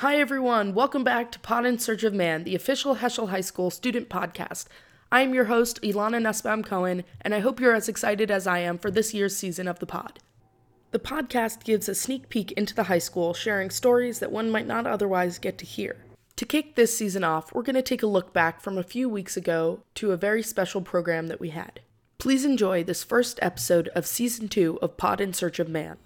Hi, 0.00 0.16
everyone. 0.16 0.74
Welcome 0.74 1.04
back 1.04 1.32
to 1.32 1.38
Pod 1.38 1.64
in 1.64 1.78
Search 1.78 2.04
of 2.04 2.12
Man, 2.12 2.44
the 2.44 2.54
official 2.54 2.96
Heschel 2.96 3.30
High 3.30 3.40
School 3.40 3.70
student 3.70 4.10
podcast. 4.10 4.66
I 5.10 5.22
am 5.22 5.32
your 5.32 5.46
host, 5.46 5.80
Ilana 5.80 6.20
Nussbaum 6.20 6.62
Cohen, 6.62 7.02
and 7.22 7.34
I 7.34 7.38
hope 7.38 7.58
you're 7.58 7.74
as 7.74 7.88
excited 7.88 8.30
as 8.30 8.46
I 8.46 8.58
am 8.58 8.76
for 8.76 8.90
this 8.90 9.14
year's 9.14 9.34
season 9.34 9.66
of 9.66 9.78
the 9.78 9.86
pod. 9.86 10.18
The 10.90 10.98
podcast 10.98 11.64
gives 11.64 11.88
a 11.88 11.94
sneak 11.94 12.28
peek 12.28 12.52
into 12.52 12.74
the 12.74 12.82
high 12.82 12.98
school, 12.98 13.32
sharing 13.32 13.70
stories 13.70 14.18
that 14.18 14.30
one 14.30 14.50
might 14.50 14.66
not 14.66 14.86
otherwise 14.86 15.38
get 15.38 15.56
to 15.56 15.64
hear. 15.64 15.96
To 16.36 16.44
kick 16.44 16.74
this 16.74 16.94
season 16.94 17.24
off, 17.24 17.54
we're 17.54 17.62
going 17.62 17.74
to 17.76 17.80
take 17.80 18.02
a 18.02 18.06
look 18.06 18.34
back 18.34 18.60
from 18.60 18.76
a 18.76 18.82
few 18.82 19.08
weeks 19.08 19.34
ago 19.34 19.80
to 19.94 20.12
a 20.12 20.18
very 20.18 20.42
special 20.42 20.82
program 20.82 21.28
that 21.28 21.40
we 21.40 21.48
had. 21.48 21.80
Please 22.18 22.44
enjoy 22.44 22.84
this 22.84 23.02
first 23.02 23.38
episode 23.40 23.88
of 23.94 24.06
season 24.06 24.48
two 24.48 24.78
of 24.82 24.98
Pod 24.98 25.22
in 25.22 25.32
Search 25.32 25.58
of 25.58 25.70
Man. 25.70 25.96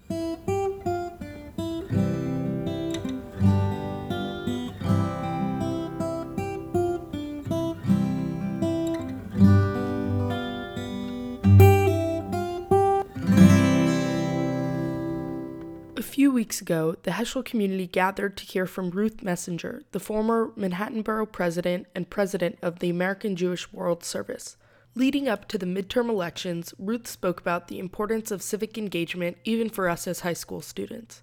Weeks 16.51 16.59
ago, 16.59 16.97
the 17.03 17.11
Heschel 17.11 17.45
community 17.45 17.87
gathered 17.87 18.35
to 18.35 18.43
hear 18.43 18.65
from 18.65 18.89
Ruth 18.89 19.23
Messinger, 19.23 19.83
the 19.93 20.01
former 20.01 20.51
Manhattan 20.57 21.01
Borough 21.01 21.25
president 21.25 21.87
and 21.95 22.09
president 22.09 22.59
of 22.61 22.79
the 22.79 22.89
American 22.89 23.37
Jewish 23.37 23.71
World 23.71 24.03
Service. 24.03 24.57
Leading 24.93 25.29
up 25.29 25.47
to 25.47 25.57
the 25.57 25.65
midterm 25.65 26.09
elections, 26.09 26.73
Ruth 26.77 27.07
spoke 27.07 27.39
about 27.39 27.69
the 27.69 27.79
importance 27.79 28.31
of 28.31 28.43
civic 28.43 28.77
engagement 28.77 29.37
even 29.45 29.69
for 29.69 29.87
us 29.87 30.09
as 30.09 30.19
high 30.19 30.33
school 30.33 30.59
students. 30.59 31.21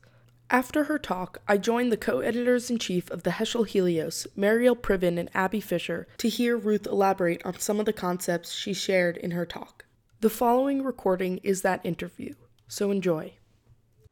After 0.48 0.84
her 0.84 0.98
talk, 0.98 1.42
I 1.46 1.58
joined 1.58 1.92
the 1.92 1.98
co 1.98 2.20
editors 2.20 2.70
in 2.70 2.78
chief 2.78 3.10
of 3.10 3.24
the 3.24 3.32
Heschel 3.32 3.66
Helios, 3.66 4.26
Mariel 4.34 4.74
Priven 4.74 5.18
and 5.18 5.28
Abby 5.34 5.60
Fisher, 5.60 6.08
to 6.16 6.30
hear 6.30 6.56
Ruth 6.56 6.86
elaborate 6.86 7.44
on 7.44 7.58
some 7.58 7.78
of 7.78 7.84
the 7.84 7.92
concepts 7.92 8.54
she 8.54 8.72
shared 8.72 9.18
in 9.18 9.32
her 9.32 9.44
talk. 9.44 9.84
The 10.20 10.30
following 10.30 10.82
recording 10.82 11.36
is 11.42 11.60
that 11.60 11.84
interview, 11.84 12.32
so 12.66 12.90
enjoy. 12.90 13.34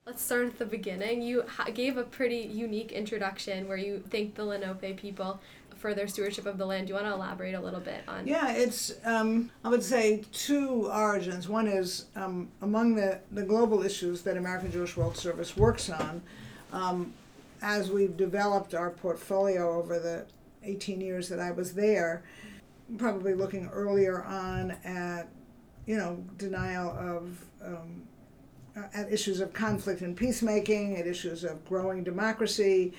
Let's 0.06 0.22
start 0.22 0.46
at 0.46 0.58
the 0.60 0.66
beginning. 0.66 1.20
You 1.20 1.42
ha- 1.48 1.66
gave 1.74 1.96
a 1.96 2.04
pretty 2.04 2.36
unique 2.36 2.92
introduction 2.92 3.66
where 3.66 3.76
you 3.76 4.04
thanked 4.08 4.36
the 4.36 4.44
Lenape 4.44 4.96
people 4.96 5.40
for 5.74 5.94
their 5.94 6.06
stewardship 6.06 6.46
of 6.46 6.58
the 6.58 6.64
land. 6.64 6.86
Do 6.86 6.92
you 6.92 6.94
want 6.94 7.08
to 7.08 7.12
elaborate 7.12 7.54
a 7.56 7.60
little 7.60 7.80
bit 7.80 8.02
on? 8.06 8.24
Yeah, 8.24 8.52
it's, 8.52 8.92
um, 9.04 9.50
I 9.64 9.68
would 9.68 9.82
say, 9.82 10.22
two 10.30 10.88
origins. 10.92 11.48
One 11.48 11.66
is 11.66 12.04
um, 12.14 12.48
among 12.62 12.94
the, 12.94 13.18
the 13.32 13.42
global 13.42 13.82
issues 13.82 14.22
that 14.22 14.36
American 14.36 14.70
Jewish 14.70 14.96
World 14.96 15.16
Service 15.16 15.56
works 15.56 15.90
on, 15.90 16.22
um, 16.72 17.12
as 17.60 17.90
we've 17.90 18.16
developed 18.16 18.76
our 18.76 18.90
portfolio 18.90 19.76
over 19.76 19.98
the 19.98 20.24
18 20.62 21.00
years 21.00 21.28
that 21.30 21.40
I 21.40 21.50
was 21.50 21.74
there, 21.74 22.22
probably 22.96 23.34
looking 23.34 23.66
earlier 23.72 24.22
on 24.22 24.70
at, 24.84 25.26
you 25.84 25.96
know, 25.96 26.22
denial 26.38 26.90
of 26.90 27.44
um, 27.64 28.05
Uh, 28.76 28.82
at 28.92 29.10
issues 29.10 29.40
of 29.40 29.54
conflict 29.54 30.02
and 30.02 30.16
peacemaking, 30.16 30.96
at 30.96 31.06
issues 31.06 31.44
of 31.44 31.64
growing 31.64 32.04
democracy, 32.04 32.92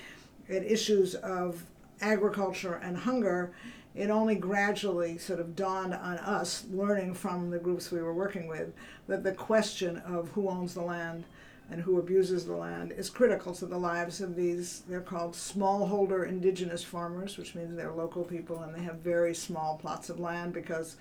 at 0.48 0.64
issues 0.64 1.14
of 1.16 1.62
agriculture 2.00 2.80
and 2.82 2.96
hunger, 2.96 3.52
it 3.94 4.10
only 4.10 4.34
gradually 4.34 5.18
sort 5.18 5.38
of 5.38 5.54
dawned 5.54 5.94
on 5.94 6.18
us, 6.18 6.64
learning 6.72 7.14
from 7.14 7.50
the 7.50 7.58
groups 7.58 7.92
we 7.92 8.02
were 8.02 8.14
working 8.14 8.48
with, 8.48 8.72
that 9.06 9.22
the 9.22 9.32
question 9.32 9.98
of 9.98 10.28
who 10.30 10.48
owns 10.48 10.74
the 10.74 10.82
land 10.82 11.24
and 11.70 11.82
who 11.82 11.98
abuses 11.98 12.44
the 12.44 12.56
land 12.56 12.92
is 12.92 13.10
critical 13.10 13.54
to 13.54 13.66
the 13.66 13.78
lives 13.78 14.20
of 14.20 14.34
these, 14.34 14.82
they're 14.88 15.00
called 15.00 15.32
smallholder 15.32 16.26
indigenous 16.26 16.82
farmers, 16.82 17.36
which 17.36 17.54
means 17.54 17.76
they're 17.76 17.92
local 17.92 18.24
people 18.24 18.62
and 18.62 18.74
they 18.74 18.82
have 18.82 18.96
very 18.96 19.34
small 19.34 19.76
plots 19.76 20.10
of 20.10 20.18
land 20.18 20.52
because 20.52 20.96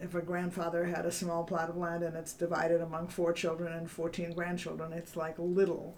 if 0.00 0.14
a 0.14 0.22
grandfather 0.22 0.84
had 0.84 1.06
a 1.06 1.12
small 1.12 1.44
plot 1.44 1.68
of 1.68 1.76
land 1.76 2.02
and 2.02 2.16
it's 2.16 2.32
divided 2.32 2.80
among 2.80 3.08
four 3.08 3.32
children 3.32 3.72
and 3.72 3.90
14 3.90 4.32
grandchildren, 4.32 4.92
it's 4.92 5.16
like 5.16 5.36
little. 5.38 5.96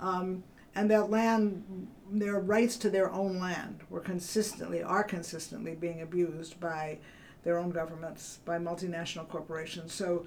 Um, 0.00 0.42
and 0.74 0.90
that 0.90 1.10
land, 1.10 1.88
their 2.10 2.40
rights 2.40 2.76
to 2.78 2.90
their 2.90 3.12
own 3.12 3.38
land 3.38 3.80
were 3.90 4.00
consistently, 4.00 4.82
are 4.82 5.04
consistently 5.04 5.74
being 5.74 6.02
abused 6.02 6.58
by 6.58 6.98
their 7.44 7.58
own 7.58 7.70
governments, 7.70 8.40
by 8.44 8.58
multinational 8.58 9.28
corporations. 9.28 9.92
So 9.92 10.26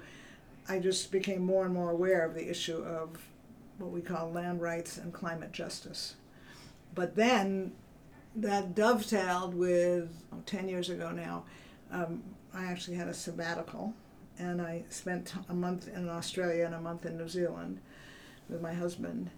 I 0.68 0.78
just 0.78 1.12
became 1.12 1.42
more 1.44 1.64
and 1.64 1.74
more 1.74 1.90
aware 1.90 2.24
of 2.24 2.34
the 2.34 2.48
issue 2.48 2.82
of 2.82 3.18
what 3.78 3.90
we 3.90 4.00
call 4.00 4.30
land 4.30 4.62
rights 4.62 4.96
and 4.96 5.12
climate 5.12 5.52
justice. 5.52 6.14
But 6.94 7.14
then 7.14 7.72
that 8.36 8.74
dovetailed 8.74 9.54
with, 9.54 10.24
oh, 10.32 10.42
10 10.46 10.68
years 10.68 10.90
ago 10.90 11.10
now, 11.10 11.44
um, 11.90 12.22
I 12.58 12.64
actually 12.64 12.96
had 12.96 13.06
a 13.06 13.14
sabbatical, 13.14 13.94
and 14.36 14.60
I 14.60 14.82
spent 14.90 15.32
a 15.48 15.54
month 15.54 15.86
in 15.86 16.08
Australia 16.08 16.66
and 16.66 16.74
a 16.74 16.80
month 16.80 17.06
in 17.06 17.16
New 17.16 17.28
Zealand 17.28 17.78
with 18.48 18.60
my 18.60 18.74
husband, 18.74 19.30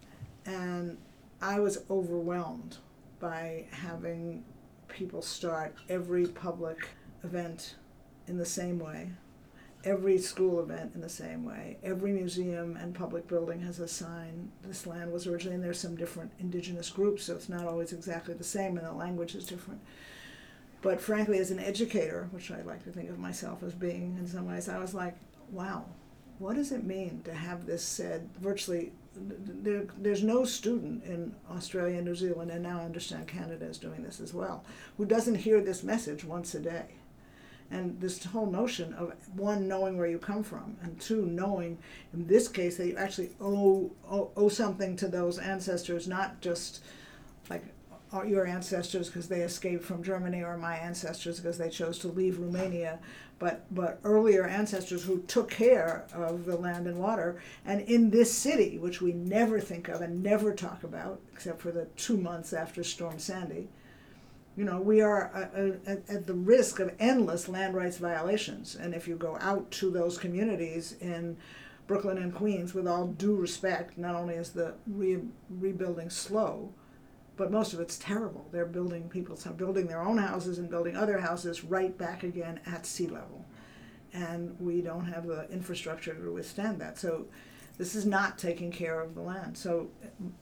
and 0.47 0.97
I 1.43 1.61
was 1.61 1.85
overwhelmed 1.91 2.79
by 3.19 3.67
having 3.73 4.43
people 4.89 5.21
start 5.21 5.75
every 5.91 6.27
public 6.29 6.89
event 7.23 7.77
in 8.27 8.39
the 8.39 8.47
same 8.47 8.79
way, 8.79 9.11
every 9.85 10.17
school 10.17 10.59
event 10.61 10.95
in 10.95 11.03
the 11.03 11.09
same 11.11 11.45
way, 11.45 11.77
every 11.83 12.13
museum 12.13 12.79
and 12.79 12.95
public 12.95 13.29
building 13.29 13.61
has 13.61 13.81
a 13.81 13.89
sign. 13.89 14.51
This 14.63 14.87
land 14.87 15.13
was 15.13 15.27
originally, 15.27 15.57
and 15.57 15.65
there's 15.65 15.79
some 15.79 15.95
different 15.95 16.33
indigenous 16.39 16.89
groups, 16.89 17.25
so 17.25 17.35
it's 17.35 17.51
not 17.51 17.67
always 17.67 17.93
exactly 17.93 18.33
the 18.33 18.45
same, 18.45 18.79
and 18.79 18.87
the 18.87 18.93
language 18.93 19.35
is 19.35 19.45
different. 19.45 19.83
But 20.83 21.01
frankly, 21.01 21.39
as 21.39 21.51
an 21.51 21.59
educator, 21.59 22.29
which 22.31 22.51
I 22.51 22.63
like 22.63 22.83
to 22.85 22.91
think 22.91 23.11
of 23.11 23.19
myself 23.19 23.63
as 23.63 23.75
being 23.75 24.17
in 24.19 24.27
some 24.27 24.47
ways, 24.47 24.69
I 24.69 24.79
was 24.79 24.95
like, 24.95 25.15
wow, 25.51 25.85
what 26.39 26.57
does 26.57 26.73
it 26.73 26.85
mean 26.85 27.21
to 27.25 27.35
have 27.35 27.67
this 27.67 27.83
said 27.83 28.29
virtually? 28.41 28.93
There, 29.15 29.87
there's 29.99 30.23
no 30.23 30.45
student 30.45 31.05
in 31.05 31.35
Australia 31.51 31.97
and 31.97 32.07
New 32.07 32.15
Zealand, 32.15 32.51
and 32.51 32.63
now 32.63 32.81
I 32.81 32.85
understand 32.85 33.27
Canada 33.27 33.67
is 33.67 33.77
doing 33.77 34.03
this 34.03 34.21
as 34.21 34.33
well, 34.33 34.65
who 34.97 35.05
doesn't 35.05 35.35
hear 35.35 35.61
this 35.61 35.83
message 35.83 36.25
once 36.25 36.55
a 36.55 36.61
day. 36.61 36.87
And 37.73 38.01
this 38.01 38.25
whole 38.25 38.47
notion 38.47 38.95
of 38.95 39.13
one, 39.37 39.69
knowing 39.69 39.97
where 39.97 40.09
you 40.09 40.19
come 40.19 40.43
from, 40.43 40.77
and 40.83 40.99
two, 40.99 41.27
knowing 41.27 41.79
in 42.13 42.27
this 42.27 42.49
case 42.49 42.79
that 42.79 42.87
you 42.87 42.97
actually 42.97 43.31
owe, 43.41 43.93
owe, 44.11 44.31
owe 44.35 44.49
something 44.49 44.97
to 44.97 45.09
those 45.09 45.39
ancestors, 45.39 46.09
not 46.09 46.41
just 46.41 46.83
like 47.49 47.65
your 48.27 48.47
ancestors 48.47 49.09
because 49.09 49.29
they 49.29 49.43
escaped 49.43 49.85
from 49.85 50.03
Germany 50.03 50.43
or 50.43 50.57
my 50.57 50.77
ancestors 50.77 51.39
because 51.39 51.59
they 51.59 51.71
chose 51.71 51.99
to 52.01 52.09
leave 52.09 52.39
Romania, 52.39 52.99
but, 53.39 53.65
but 53.75 54.01
earlier 54.05 54.45
ancestors 54.47 55.05
who 55.05 55.23
took 55.23 55.51
care 55.51 56.07
of 56.13 56.45
the 56.45 56.57
land 56.57 56.87
and 56.87 56.99
water. 56.99 57.41
And 57.65 57.81
in 57.83 58.11
this 58.11 58.33
city, 58.33 58.79
which 58.79 59.01
we 59.01 59.13
never 59.13 59.61
think 59.61 59.89
of 59.89 60.01
and 60.01 60.23
never 60.23 60.53
talk 60.53 60.83
about, 60.83 61.21
except 61.33 61.61
for 61.61 61.71
the 61.71 61.87
two 61.97 62.17
months 62.17 62.53
after 62.53 62.83
Storm 62.83 63.19
Sandy, 63.19 63.69
you 64.57 64.65
know, 64.65 64.81
we 64.81 65.01
are 65.01 65.31
uh, 65.33 65.91
uh, 65.91 65.97
at 66.09 66.27
the 66.27 66.35
risk 66.35 66.81
of 66.81 66.93
endless 66.99 67.49
land 67.49 67.75
rights 67.75 67.97
violations. 67.97 68.75
And 68.75 68.93
if 68.95 69.07
you 69.07 69.17
go 69.17 69.39
out 69.41 69.71
to 69.73 69.91
those 69.91 70.19
communities 70.19 70.97
in 71.01 71.37
Brooklyn 71.87 72.19
and 72.19 72.35
Queens, 72.35 72.75
with 72.75 72.87
all 72.87 73.07
due 73.07 73.37
respect, 73.37 73.97
not 73.97 74.15
only 74.15 74.35
is 74.35 74.51
the 74.51 74.75
re- 74.87 75.23
rebuilding 75.49 76.11
slow, 76.11 76.73
but 77.41 77.51
most 77.51 77.73
of 77.73 77.81
it's 77.81 77.97
terrible. 77.97 78.47
They're 78.53 78.67
building 78.67 79.09
people, 79.09 79.35
some 79.35 79.55
building 79.55 79.87
their 79.87 80.03
own 80.03 80.19
houses 80.19 80.59
and 80.59 80.69
building 80.69 80.95
other 80.95 81.19
houses 81.19 81.65
right 81.65 81.97
back 81.97 82.23
again 82.23 82.61
at 82.67 82.85
sea 82.85 83.07
level, 83.07 83.47
and 84.13 84.55
we 84.61 84.83
don't 84.83 85.07
have 85.07 85.27
the 85.27 85.51
infrastructure 85.51 86.13
to 86.13 86.31
withstand 86.31 86.83
that. 86.83 86.99
So, 86.99 87.25
this 87.79 87.95
is 87.95 88.05
not 88.05 88.37
taking 88.37 88.71
care 88.71 89.01
of 89.01 89.15
the 89.15 89.23
land. 89.23 89.57
So, 89.57 89.89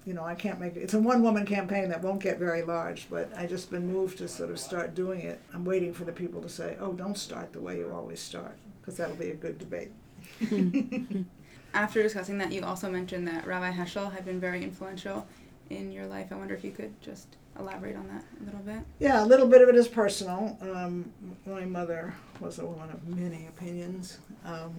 you 0.04 0.12
know, 0.12 0.24
I 0.24 0.34
can't 0.34 0.58
make 0.58 0.74
it. 0.74 0.80
It's 0.80 0.94
a 0.94 0.98
one-woman 0.98 1.46
campaign 1.46 1.88
that 1.90 2.02
won't 2.02 2.20
get 2.20 2.36
very 2.36 2.62
large, 2.62 3.06
but 3.08 3.30
I 3.38 3.46
just 3.46 3.70
been 3.70 3.86
moved 3.86 4.18
to 4.18 4.26
sort 4.26 4.50
of 4.50 4.58
start 4.58 4.96
doing 4.96 5.20
it. 5.20 5.40
I'm 5.54 5.64
waiting 5.64 5.94
for 5.94 6.02
the 6.02 6.10
people 6.10 6.42
to 6.42 6.48
say, 6.48 6.76
"Oh, 6.80 6.94
don't 6.94 7.16
start 7.16 7.52
the 7.52 7.60
way 7.60 7.78
you 7.78 7.92
always 7.94 8.18
start," 8.18 8.56
because 8.80 8.96
that'll 8.96 9.14
be 9.14 9.30
a 9.30 9.36
good 9.36 9.56
debate. 9.60 9.92
After 11.74 12.02
discussing 12.02 12.38
that, 12.38 12.50
you 12.50 12.64
also 12.64 12.90
mentioned 12.90 13.28
that 13.28 13.46
Rabbi 13.46 13.70
Heschel 13.70 14.12
had 14.12 14.24
been 14.24 14.40
very 14.40 14.64
influential 14.64 15.28
in 15.70 15.92
your 15.92 16.06
life. 16.06 16.28
I 16.30 16.34
wonder 16.36 16.54
if 16.54 16.64
you 16.64 16.70
could 16.70 17.00
just 17.00 17.36
elaborate 17.58 17.96
on 17.96 18.06
that 18.08 18.24
a 18.40 18.44
little 18.44 18.60
bit. 18.60 18.80
Yeah, 18.98 19.24
a 19.24 19.26
little 19.26 19.46
bit 19.48 19.62
of 19.62 19.68
it 19.68 19.74
is 19.74 19.88
personal. 19.88 20.56
Um, 20.60 21.12
my 21.46 21.64
mother 21.64 22.14
was 22.40 22.58
a 22.58 22.66
woman 22.66 22.90
of 22.90 23.06
many 23.06 23.46
opinions. 23.46 24.18
Um, 24.44 24.74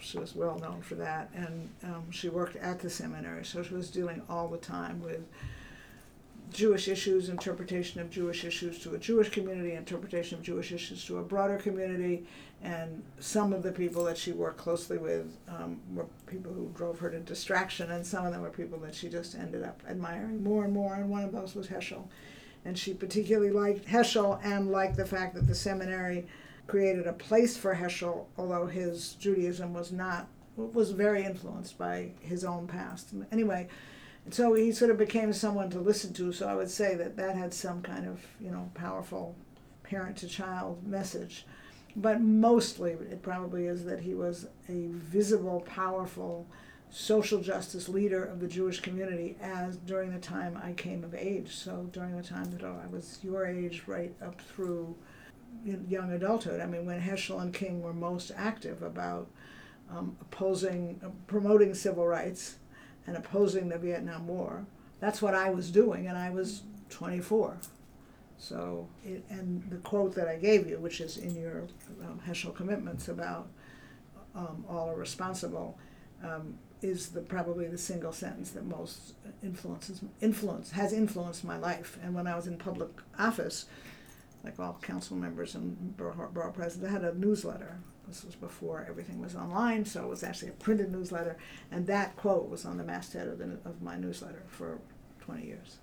she 0.00 0.18
was 0.18 0.34
well 0.34 0.58
known 0.58 0.82
for 0.82 0.96
that, 0.96 1.30
and 1.34 1.68
um, 1.82 2.10
she 2.10 2.28
worked 2.28 2.56
at 2.56 2.78
the 2.78 2.90
seminary, 2.90 3.44
so 3.44 3.62
she 3.62 3.74
was 3.74 3.90
dealing 3.90 4.22
all 4.28 4.48
the 4.48 4.58
time 4.58 5.02
with 5.02 5.26
Jewish 6.54 6.88
issues, 6.88 7.28
interpretation 7.28 8.00
of 8.00 8.10
Jewish 8.10 8.44
issues 8.44 8.78
to 8.80 8.94
a 8.94 8.98
Jewish 8.98 9.28
community, 9.28 9.72
interpretation 9.74 10.38
of 10.38 10.44
Jewish 10.44 10.72
issues 10.72 11.04
to 11.06 11.18
a 11.18 11.22
broader 11.22 11.58
community, 11.58 12.26
and 12.62 13.02
some 13.18 13.52
of 13.52 13.62
the 13.62 13.72
people 13.72 14.04
that 14.04 14.16
she 14.16 14.32
worked 14.32 14.56
closely 14.56 14.96
with 14.96 15.36
um, 15.48 15.80
were 15.92 16.06
people 16.26 16.52
who 16.52 16.70
drove 16.74 16.98
her 17.00 17.10
to 17.10 17.18
distraction, 17.20 17.90
and 17.90 18.06
some 18.06 18.24
of 18.24 18.32
them 18.32 18.40
were 18.40 18.50
people 18.50 18.78
that 18.78 18.94
she 18.94 19.08
just 19.08 19.34
ended 19.34 19.62
up 19.62 19.82
admiring 19.88 20.42
more 20.42 20.64
and 20.64 20.72
more, 20.72 20.94
and 20.94 21.10
one 21.10 21.24
of 21.24 21.32
those 21.32 21.54
was 21.54 21.66
Heschel. 21.66 22.04
And 22.64 22.78
she 22.78 22.94
particularly 22.94 23.50
liked 23.50 23.86
Heschel 23.86 24.40
and 24.42 24.70
liked 24.70 24.96
the 24.96 25.04
fact 25.04 25.34
that 25.34 25.46
the 25.46 25.54
seminary 25.54 26.26
created 26.66 27.06
a 27.06 27.12
place 27.12 27.56
for 27.56 27.74
Heschel, 27.74 28.26
although 28.38 28.66
his 28.66 29.14
Judaism 29.14 29.74
was 29.74 29.92
not, 29.92 30.28
was 30.56 30.92
very 30.92 31.24
influenced 31.24 31.76
by 31.76 32.12
his 32.20 32.44
own 32.44 32.66
past. 32.66 33.08
Anyway, 33.30 33.68
so 34.30 34.54
he 34.54 34.72
sort 34.72 34.90
of 34.90 34.98
became 34.98 35.32
someone 35.32 35.70
to 35.70 35.80
listen 35.80 36.12
to, 36.14 36.32
so 36.32 36.48
I 36.48 36.54
would 36.54 36.70
say 36.70 36.94
that 36.94 37.16
that 37.16 37.36
had 37.36 37.52
some 37.52 37.82
kind 37.82 38.06
of, 38.06 38.20
you 38.40 38.50
know, 38.50 38.70
powerful 38.74 39.34
parent 39.82 40.16
to 40.18 40.28
child 40.28 40.86
message 40.86 41.46
but 41.96 42.20
mostly 42.20 42.92
it 42.92 43.22
probably 43.22 43.66
is 43.66 43.84
that 43.84 44.00
he 44.00 44.14
was 44.14 44.46
a 44.68 44.88
visible, 44.90 45.60
powerful 45.60 46.46
social 46.90 47.40
justice 47.40 47.88
leader 47.88 48.24
of 48.24 48.40
the 48.40 48.46
Jewish 48.46 48.80
community 48.80 49.36
as 49.40 49.76
during 49.78 50.12
the 50.12 50.18
time 50.18 50.58
I 50.62 50.72
came 50.72 51.04
of 51.04 51.14
age. 51.14 51.54
So 51.54 51.88
during 51.92 52.16
the 52.16 52.22
time 52.22 52.50
that 52.52 52.64
I 52.64 52.86
was 52.90 53.18
your 53.22 53.46
age, 53.46 53.84
right 53.86 54.14
up 54.22 54.40
through 54.40 54.94
young 55.64 56.12
adulthood. 56.12 56.60
I 56.60 56.66
mean, 56.66 56.84
when 56.84 57.00
Heschel 57.00 57.40
and 57.40 57.52
King 57.54 57.80
were 57.80 57.92
most 57.92 58.32
active 58.36 58.82
about 58.82 59.28
um, 59.90 60.16
opposing, 60.20 61.00
uh, 61.04 61.08
promoting 61.26 61.74
civil 61.74 62.06
rights 62.06 62.56
and 63.06 63.16
opposing 63.16 63.68
the 63.68 63.78
Vietnam 63.78 64.26
War, 64.26 64.66
that's 65.00 65.20
what 65.20 65.34
I 65.34 65.50
was 65.50 65.70
doing, 65.70 66.06
and 66.06 66.16
I 66.16 66.30
was 66.30 66.62
24. 66.90 67.58
So, 68.38 68.88
it, 69.04 69.24
and 69.30 69.62
the 69.70 69.76
quote 69.76 70.14
that 70.14 70.28
I 70.28 70.36
gave 70.36 70.68
you, 70.68 70.78
which 70.78 71.00
is 71.00 71.18
in 71.18 71.34
your 71.34 71.64
um, 72.02 72.20
Heschel 72.26 72.54
commitments 72.54 73.08
about 73.08 73.48
um, 74.34 74.64
all 74.68 74.90
are 74.90 74.96
responsible, 74.96 75.78
um, 76.22 76.58
is 76.82 77.08
the 77.08 77.20
probably 77.20 77.66
the 77.68 77.78
single 77.78 78.12
sentence 78.12 78.50
that 78.50 78.64
most 78.66 79.14
influences 79.42 80.00
influence 80.20 80.70
has 80.72 80.92
influenced 80.92 81.44
my 81.44 81.56
life. 81.56 81.98
And 82.02 82.14
when 82.14 82.26
I 82.26 82.36
was 82.36 82.46
in 82.46 82.58
public 82.58 82.90
office, 83.18 83.66
like 84.44 84.60
all 84.60 84.78
council 84.82 85.16
members 85.16 85.54
and 85.54 85.96
borough, 85.96 86.28
borough 86.32 86.52
presidents, 86.52 86.90
I 86.90 86.92
had 86.92 87.04
a 87.04 87.18
newsletter. 87.18 87.78
This 88.08 88.24
was 88.24 88.34
before 88.34 88.86
everything 88.88 89.20
was 89.20 89.34
online, 89.34 89.84
so 89.84 90.04
it 90.04 90.08
was 90.08 90.22
actually 90.22 90.48
a 90.48 90.52
printed 90.52 90.92
newsletter, 90.92 91.36
and 91.70 91.86
that 91.86 92.16
quote 92.16 92.48
was 92.48 92.64
on 92.64 92.76
the 92.76 92.84
masthead 92.84 93.28
of, 93.28 93.38
the, 93.38 93.58
of 93.64 93.82
my 93.82 93.96
newsletter 93.96 94.42
for 94.46 94.78
20 95.20 95.46
years. 95.46 95.78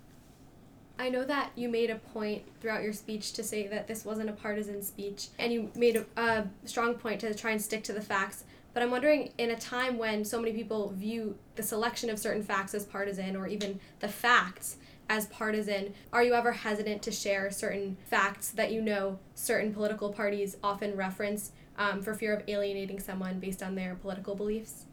I 0.98 1.08
know 1.08 1.24
that 1.24 1.50
you 1.56 1.68
made 1.68 1.90
a 1.90 1.96
point 1.96 2.44
throughout 2.60 2.82
your 2.82 2.92
speech 2.92 3.32
to 3.32 3.42
say 3.42 3.66
that 3.66 3.88
this 3.88 4.04
wasn't 4.04 4.30
a 4.30 4.34
partisan 4.34 4.82
speech, 4.82 5.28
and 5.38 5.52
you 5.52 5.70
made 5.74 5.96
a, 5.96 6.06
a, 6.16 6.46
strong 6.64 6.94
point 6.94 7.20
to 7.22 7.34
try 7.34 7.50
and 7.50 7.60
stick 7.60 7.82
to 7.84 7.92
the 7.92 8.00
facts. 8.00 8.44
But 8.72 8.82
I'm 8.82 8.90
wondering, 8.90 9.32
in 9.36 9.50
a 9.50 9.58
time 9.58 9.98
when 9.98 10.24
so 10.24 10.40
many 10.40 10.52
people 10.52 10.90
view 10.90 11.36
the 11.56 11.62
selection 11.62 12.08
of 12.08 12.18
certain 12.18 12.42
facts 12.42 12.74
as 12.74 12.84
partisan, 12.84 13.36
or 13.36 13.46
even 13.48 13.80
the 14.00 14.08
facts 14.08 14.76
as 15.08 15.26
partisan, 15.26 15.92
are 16.12 16.22
you 16.22 16.34
ever 16.34 16.52
hesitant 16.52 17.02
to 17.02 17.10
share 17.10 17.50
certain 17.50 17.96
facts 18.06 18.50
that 18.50 18.72
you 18.72 18.80
know 18.80 19.18
certain 19.34 19.74
political 19.74 20.12
parties 20.12 20.56
often 20.62 20.96
reference 20.96 21.52
um, 21.78 22.02
for 22.02 22.14
fear 22.14 22.34
of 22.34 22.42
alienating 22.48 23.00
someone 23.00 23.38
based 23.40 23.62
on 23.62 23.74
their 23.74 23.94
political 23.94 24.34
beliefs? 24.34 24.86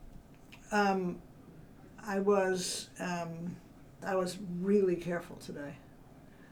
Um, 0.72 1.18
I 2.06 2.20
was 2.20 2.90
um, 3.00 3.56
I 4.06 4.16
was 4.16 4.38
really 4.62 4.96
careful 4.96 5.38
today 5.38 5.74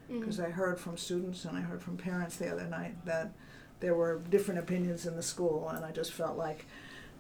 because 0.08 0.38
mm-hmm. 0.38 0.48
I 0.48 0.50
heard 0.50 0.80
from 0.80 0.98
students 0.98 1.46
and 1.46 1.58
I 1.58 1.62
heard 1.62 1.82
from 1.82 1.98
parents 1.98 2.38
the 2.38 2.52
other 2.52 2.66
night 2.66 3.06
that 3.06 3.32
there 3.80 3.94
were 3.94 4.22
different 4.30 4.60
opinions 4.60 5.06
in 5.06 5.16
the 5.16 5.24
school, 5.24 5.70
and 5.70 5.86
I 5.86 5.92
just 5.92 6.14
felt 6.14 6.38
like 6.38 6.66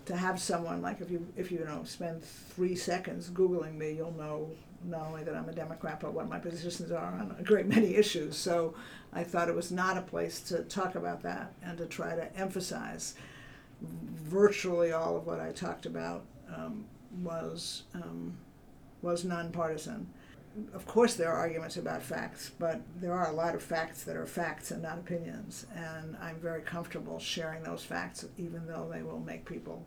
to 0.06 0.16
have 0.16 0.40
someone 0.40 0.82
like 0.82 1.02
if 1.02 1.12
you 1.12 1.28
if 1.36 1.52
you, 1.52 1.60
you 1.60 1.66
know 1.66 1.84
spend 1.84 2.24
three 2.24 2.76
seconds 2.76 3.30
googling 3.30 3.78
me, 3.78 3.92
you'll 3.92 4.14
know 4.14 4.50
not 4.86 5.08
only 5.08 5.24
that 5.24 5.36
I'm 5.36 5.50
a 5.50 5.54
Democrat, 5.54 6.00
but 6.00 6.14
what 6.14 6.30
my 6.30 6.40
positions 6.40 6.92
are 6.92 7.14
on 7.14 7.36
a 7.40 7.44
great 7.44 7.68
many 7.68 7.96
issues. 7.96 8.36
So 8.38 8.76
I 9.18 9.24
thought 9.24 9.50
it 9.50 9.56
was 9.56 9.72
not 9.72 9.98
a 9.98 10.02
place 10.02 10.40
to 10.42 10.64
talk 10.64 10.96
about 10.96 11.24
that 11.24 11.54
and 11.64 11.78
to 11.78 11.86
try 11.86 12.16
to 12.16 12.36
emphasize 12.38 13.16
virtually 13.82 14.92
all 14.92 15.18
of 15.18 15.26
what 15.26 15.40
I 15.40 15.52
talked 15.52 15.86
about 15.86 16.26
um, 16.56 16.86
was 17.24 17.84
um, 17.94 18.38
was 19.02 19.24
nonpartisan 19.24 20.08
of 20.74 20.86
course, 20.86 21.14
there 21.14 21.32
are 21.32 21.38
arguments 21.38 21.78
about 21.78 22.02
facts, 22.02 22.52
but 22.58 22.82
there 23.00 23.14
are 23.14 23.30
a 23.30 23.36
lot 23.36 23.56
of 23.56 23.62
facts 23.62 24.04
that 24.04 24.16
are 24.16 24.26
facts 24.26 24.72
and 24.72 24.82
not 24.82 24.98
opinions. 24.98 25.66
And 25.76 26.18
I'm 26.22 26.38
very 26.38 26.62
comfortable 26.62 27.20
sharing 27.20 27.64
those 27.64 27.84
facts, 27.84 28.26
even 28.38 28.66
though 28.66 28.90
they 28.92 29.04
will 29.04 29.20
make 29.20 29.46
people. 29.46 29.86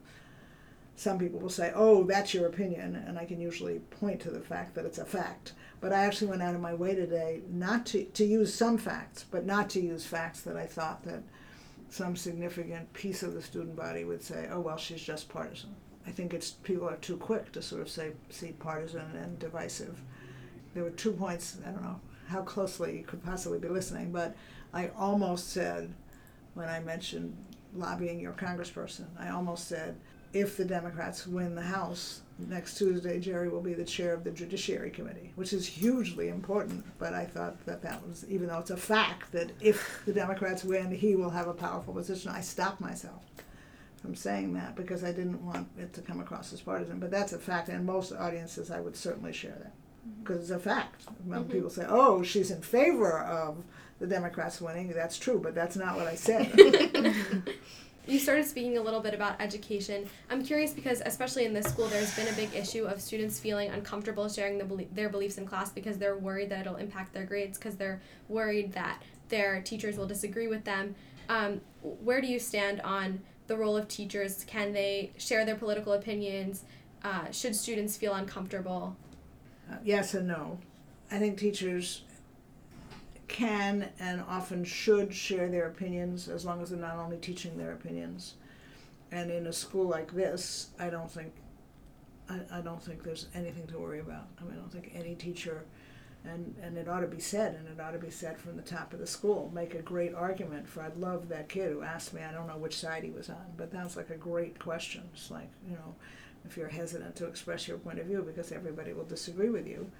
Some 0.96 1.18
people 1.18 1.40
will 1.40 1.50
say, 1.50 1.72
"Oh, 1.74 2.04
that's 2.04 2.34
your 2.34 2.46
opinion," 2.46 2.94
and 2.94 3.18
I 3.18 3.24
can 3.24 3.40
usually 3.40 3.78
point 3.78 4.20
to 4.22 4.30
the 4.30 4.40
fact 4.40 4.74
that 4.74 4.84
it's 4.84 4.98
a 4.98 5.04
fact. 5.04 5.54
But 5.80 5.92
I 5.92 6.04
actually 6.04 6.28
went 6.28 6.42
out 6.42 6.54
of 6.54 6.60
my 6.60 6.74
way 6.74 6.94
today 6.94 7.40
not 7.48 7.86
to 7.86 8.04
to 8.04 8.24
use 8.24 8.54
some 8.54 8.78
facts, 8.78 9.24
but 9.30 9.46
not 9.46 9.70
to 9.70 9.80
use 9.80 10.04
facts 10.04 10.42
that 10.42 10.56
I 10.56 10.66
thought 10.66 11.04
that 11.04 11.22
some 11.88 12.16
significant 12.16 12.92
piece 12.92 13.22
of 13.22 13.34
the 13.34 13.42
student 13.42 13.76
body 13.76 14.04
would 14.04 14.22
say, 14.22 14.48
"Oh, 14.50 14.60
well, 14.60 14.76
she's 14.76 15.02
just 15.02 15.28
partisan." 15.28 15.74
I 16.06 16.10
think 16.10 16.34
it's 16.34 16.50
people 16.50 16.88
are 16.88 16.96
too 16.96 17.16
quick 17.16 17.52
to 17.52 17.62
sort 17.62 17.82
of 17.82 17.88
say 17.88 18.12
see 18.30 18.52
partisan 18.52 19.16
and 19.16 19.38
divisive 19.38 20.00
there 20.74 20.84
were 20.84 20.90
two 20.90 21.12
points, 21.12 21.58
I 21.66 21.70
don't 21.70 21.82
know 21.82 22.00
how 22.28 22.42
closely 22.42 22.98
you 22.98 23.04
could 23.04 23.24
possibly 23.24 23.58
be 23.58 23.68
listening, 23.68 24.12
but 24.12 24.36
I 24.72 24.90
almost 24.96 25.50
said, 25.50 25.92
when 26.54 26.68
I 26.68 26.80
mentioned 26.80 27.36
lobbying 27.74 28.20
your 28.20 28.32
congressperson, 28.32 29.06
I 29.18 29.30
almost 29.30 29.66
said, 29.66 29.96
if 30.32 30.56
the 30.56 30.64
Democrats 30.64 31.26
win 31.26 31.56
the 31.56 31.62
House 31.62 32.20
next 32.48 32.76
Tuesday, 32.76 33.18
Jerry 33.20 33.48
will 33.48 33.60
be 33.60 33.74
the 33.74 33.84
chair 33.84 34.14
of 34.14 34.24
the 34.24 34.30
Judiciary 34.30 34.90
Committee, 34.90 35.32
which 35.36 35.52
is 35.52 35.66
hugely 35.66 36.28
important. 36.28 36.84
But 36.98 37.14
I 37.14 37.24
thought 37.24 37.64
that 37.66 37.82
that 37.82 38.06
was, 38.06 38.24
even 38.28 38.48
though 38.48 38.58
it's 38.58 38.70
a 38.70 38.76
fact 38.76 39.32
that 39.32 39.50
if 39.60 40.02
the 40.06 40.12
Democrats 40.12 40.64
win, 40.64 40.90
he 40.90 41.16
will 41.16 41.30
have 41.30 41.48
a 41.48 41.54
powerful 41.54 41.94
position, 41.94 42.30
I 42.30 42.40
stopped 42.40 42.80
myself 42.80 43.22
from 44.00 44.14
saying 44.14 44.54
that 44.54 44.76
because 44.76 45.04
I 45.04 45.12
didn't 45.12 45.44
want 45.44 45.68
it 45.78 45.92
to 45.94 46.00
come 46.00 46.20
across 46.20 46.52
as 46.52 46.60
partisan. 46.60 46.98
But 46.98 47.10
that's 47.10 47.32
a 47.32 47.38
fact, 47.38 47.68
and 47.68 47.84
most 47.84 48.12
audiences, 48.12 48.70
I 48.70 48.80
would 48.80 48.96
certainly 48.96 49.32
share 49.32 49.56
that 49.58 49.72
because 50.22 50.40
it's 50.40 50.50
a 50.50 50.58
fact. 50.58 51.04
When 51.24 51.40
mm-hmm. 51.40 51.52
people 51.52 51.70
say, 51.70 51.84
"Oh, 51.88 52.22
she's 52.22 52.50
in 52.50 52.62
favor 52.62 53.20
of 53.20 53.62
the 53.98 54.06
Democrats 54.06 54.60
winning," 54.60 54.88
that's 54.92 55.18
true, 55.18 55.40
but 55.42 55.54
that's 55.54 55.76
not 55.76 55.96
what 55.96 56.06
I 56.06 56.14
said. 56.14 56.50
you 58.06 58.18
started 58.18 58.46
speaking 58.46 58.78
a 58.78 58.80
little 58.80 59.00
bit 59.00 59.14
about 59.14 59.40
education. 59.40 60.08
I'm 60.30 60.44
curious 60.44 60.72
because, 60.72 61.02
especially 61.04 61.44
in 61.44 61.52
this 61.52 61.66
school, 61.66 61.86
there's 61.88 62.14
been 62.16 62.28
a 62.28 62.32
big 62.32 62.54
issue 62.54 62.84
of 62.84 63.00
students 63.00 63.38
feeling 63.38 63.70
uncomfortable 63.70 64.28
sharing 64.28 64.58
the 64.58 64.86
their 64.92 65.08
beliefs 65.08 65.38
in 65.38 65.46
class 65.46 65.70
because 65.70 65.98
they're 65.98 66.18
worried 66.18 66.50
that 66.50 66.60
it'll 66.60 66.76
impact 66.76 67.12
their 67.12 67.24
grades 67.24 67.58
because 67.58 67.76
they're 67.76 68.00
worried 68.28 68.72
that 68.72 69.02
their 69.28 69.60
teachers 69.62 69.96
will 69.96 70.06
disagree 70.06 70.48
with 70.48 70.64
them. 70.64 70.94
Um, 71.28 71.60
where 71.82 72.20
do 72.20 72.26
you 72.26 72.38
stand 72.38 72.80
on 72.80 73.20
the 73.46 73.56
role 73.56 73.76
of 73.76 73.86
teachers? 73.88 74.44
Can 74.44 74.72
they 74.72 75.12
share 75.18 75.44
their 75.44 75.54
political 75.56 75.92
opinions? 75.92 76.64
Uh, 77.04 77.30
should 77.30 77.54
students 77.54 77.96
feel 77.96 78.12
uncomfortable 78.12 78.96
uh, 79.70 79.76
yes 79.84 80.14
and 80.14 80.26
no. 80.26 80.58
I 81.10 81.18
think 81.18 81.38
teachers 81.38 82.02
can 83.30 83.88
and 84.00 84.22
often 84.28 84.64
should 84.64 85.14
share 85.14 85.48
their 85.48 85.68
opinions 85.68 86.28
as 86.28 86.44
long 86.44 86.60
as 86.60 86.70
they're 86.70 86.78
not 86.78 86.96
only 86.96 87.16
teaching 87.16 87.56
their 87.56 87.72
opinions. 87.72 88.34
And 89.12 89.30
in 89.30 89.46
a 89.46 89.52
school 89.52 89.86
like 89.86 90.12
this, 90.12 90.68
I 90.78 90.90
don't 90.90 91.10
think 91.10 91.32
I, 92.28 92.40
I 92.52 92.60
don't 92.60 92.82
think 92.82 93.02
there's 93.02 93.26
anything 93.34 93.66
to 93.68 93.78
worry 93.78 94.00
about. 94.00 94.26
I 94.38 94.44
mean 94.44 94.54
I 94.54 94.56
don't 94.56 94.72
think 94.72 94.92
any 94.94 95.14
teacher 95.14 95.64
and, 96.24 96.54
and 96.62 96.76
it 96.76 96.86
ought 96.86 97.00
to 97.00 97.06
be 97.06 97.18
said, 97.18 97.54
and 97.54 97.66
it 97.66 97.80
ought 97.80 97.92
to 97.92 97.98
be 97.98 98.10
said 98.10 98.38
from 98.38 98.56
the 98.56 98.62
top 98.62 98.92
of 98.92 98.98
the 98.98 99.06
school. 99.06 99.50
Make 99.54 99.74
a 99.74 99.80
great 99.80 100.14
argument 100.14 100.68
for. 100.68 100.82
I 100.82 100.90
love 100.98 101.30
that 101.30 101.48
kid 101.48 101.72
who 101.72 101.80
asked 101.80 102.12
me. 102.12 102.20
I 102.22 102.30
don't 102.30 102.46
know 102.46 102.58
which 102.58 102.76
side 102.76 103.04
he 103.04 103.10
was 103.10 103.30
on, 103.30 103.46
but 103.56 103.70
that's 103.70 103.96
like 103.96 104.10
a 104.10 104.16
great 104.16 104.58
question. 104.58 105.04
It's 105.14 105.30
like 105.30 105.48
you 105.66 105.76
know, 105.76 105.94
if 106.44 106.58
you're 106.58 106.68
hesitant 106.68 107.16
to 107.16 107.26
express 107.26 107.66
your 107.66 107.78
point 107.78 108.00
of 108.00 108.06
view 108.06 108.22
because 108.22 108.52
everybody 108.52 108.92
will 108.92 109.04
disagree 109.04 109.48
with 109.48 109.66
you 109.66 109.90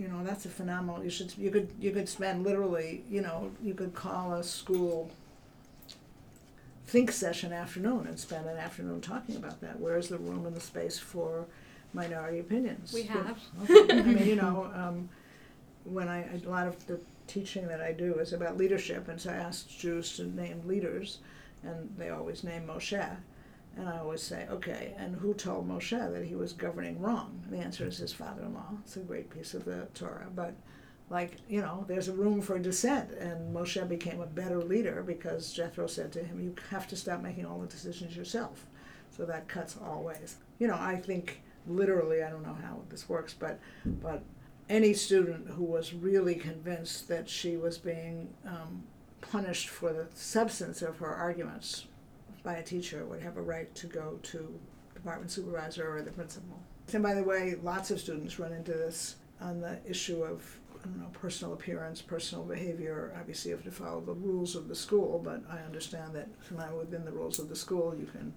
you 0.00 0.08
know 0.08 0.24
that's 0.24 0.46
a 0.46 0.48
phenomenal 0.48 1.04
you 1.04 1.10
should 1.10 1.36
you 1.36 1.50
could 1.50 1.68
you 1.78 1.90
could 1.90 2.08
spend 2.08 2.42
literally 2.42 3.04
you 3.10 3.20
know 3.20 3.50
you 3.62 3.74
could 3.74 3.94
call 3.94 4.32
a 4.32 4.42
school 4.42 5.10
think 6.86 7.12
session 7.12 7.52
afternoon 7.52 8.06
and 8.08 8.18
spend 8.18 8.46
an 8.46 8.56
afternoon 8.56 9.00
talking 9.00 9.36
about 9.36 9.60
that. 9.60 9.78
Where's 9.78 10.08
the 10.08 10.18
room 10.18 10.44
and 10.44 10.56
the 10.56 10.60
space 10.60 10.98
for 10.98 11.46
minority 11.92 12.40
opinions? 12.40 12.92
We 12.92 13.02
have. 13.04 13.38
Okay. 13.70 13.98
i 13.98 14.02
mean 14.02 14.26
you 14.26 14.34
know 14.34 14.70
um, 14.74 15.08
when 15.84 16.08
I 16.08 16.26
a 16.44 16.48
lot 16.48 16.66
of 16.66 16.84
the 16.86 16.98
teaching 17.26 17.68
that 17.68 17.80
I 17.80 17.92
do 17.92 18.14
is 18.14 18.32
about 18.32 18.56
leadership, 18.56 19.06
and 19.08 19.20
so 19.20 19.30
I 19.30 19.34
ask 19.34 19.68
Jews 19.68 20.16
to 20.16 20.24
name 20.24 20.62
leaders, 20.66 21.18
and 21.62 21.94
they 21.96 22.08
always 22.08 22.42
name 22.42 22.66
Moshe, 22.66 23.16
And 23.80 23.88
I 23.88 23.96
always 23.96 24.20
say, 24.20 24.46
okay, 24.50 24.92
and 24.98 25.16
who 25.16 25.32
told 25.32 25.66
Moshe 25.66 26.12
that 26.12 26.26
he 26.26 26.34
was 26.34 26.52
governing 26.52 27.00
wrong? 27.00 27.40
And 27.44 27.58
the 27.58 27.64
answer 27.64 27.86
is 27.86 27.96
his 27.96 28.12
father 28.12 28.42
in 28.42 28.52
law. 28.52 28.72
It's 28.84 28.98
a 28.98 29.00
great 29.00 29.30
piece 29.30 29.54
of 29.54 29.64
the 29.64 29.88
Torah. 29.94 30.26
But, 30.34 30.52
like, 31.08 31.38
you 31.48 31.62
know, 31.62 31.86
there's 31.88 32.08
a 32.08 32.12
room 32.12 32.42
for 32.42 32.58
dissent. 32.58 33.10
And 33.12 33.56
Moshe 33.56 33.88
became 33.88 34.20
a 34.20 34.26
better 34.26 34.62
leader 34.62 35.02
because 35.02 35.54
Jethro 35.54 35.86
said 35.86 36.12
to 36.12 36.22
him, 36.22 36.42
you 36.42 36.54
have 36.68 36.88
to 36.88 36.96
stop 36.96 37.22
making 37.22 37.46
all 37.46 37.58
the 37.58 37.68
decisions 37.68 38.14
yourself. 38.14 38.66
So 39.16 39.24
that 39.24 39.48
cuts 39.48 39.78
all 39.82 40.02
ways. 40.02 40.36
You 40.58 40.66
know, 40.66 40.76
I 40.78 40.96
think 40.96 41.40
literally, 41.66 42.22
I 42.22 42.28
don't 42.28 42.44
know 42.44 42.58
how 42.62 42.82
this 42.90 43.08
works, 43.08 43.32
but, 43.32 43.58
but 43.86 44.22
any 44.68 44.92
student 44.92 45.48
who 45.48 45.64
was 45.64 45.94
really 45.94 46.34
convinced 46.34 47.08
that 47.08 47.30
she 47.30 47.56
was 47.56 47.78
being 47.78 48.28
um, 48.46 48.82
punished 49.22 49.70
for 49.70 49.94
the 49.94 50.08
substance 50.12 50.82
of 50.82 50.98
her 50.98 51.14
arguments 51.14 51.86
by 52.42 52.54
a 52.54 52.62
teacher 52.62 53.04
would 53.04 53.22
have 53.22 53.36
a 53.36 53.42
right 53.42 53.72
to 53.74 53.86
go 53.86 54.18
to 54.22 54.58
department 54.94 55.30
supervisor 55.30 55.96
or 55.96 56.02
the 56.02 56.10
principal. 56.10 56.58
And 56.92 57.02
by 57.02 57.14
the 57.14 57.22
way, 57.22 57.56
lots 57.62 57.90
of 57.90 58.00
students 58.00 58.38
run 58.38 58.52
into 58.52 58.72
this 58.72 59.16
on 59.40 59.60
the 59.60 59.78
issue 59.88 60.22
of 60.22 60.58
I 60.82 60.86
don't 60.86 60.98
know 60.98 61.06
personal 61.12 61.52
appearance, 61.54 62.00
personal 62.00 62.44
behavior. 62.44 63.14
Obviously, 63.18 63.50
you 63.50 63.56
have 63.56 63.64
to 63.64 63.70
follow 63.70 64.00
the 64.00 64.14
rules 64.14 64.56
of 64.56 64.68
the 64.68 64.74
school, 64.74 65.20
but 65.22 65.42
I 65.50 65.58
understand 65.58 66.14
that 66.14 66.28
somehow 66.48 66.78
within 66.78 67.04
the 67.04 67.12
rules 67.12 67.38
of 67.38 67.48
the 67.48 67.56
school, 67.56 67.94
you 67.94 68.06
can 68.06 68.32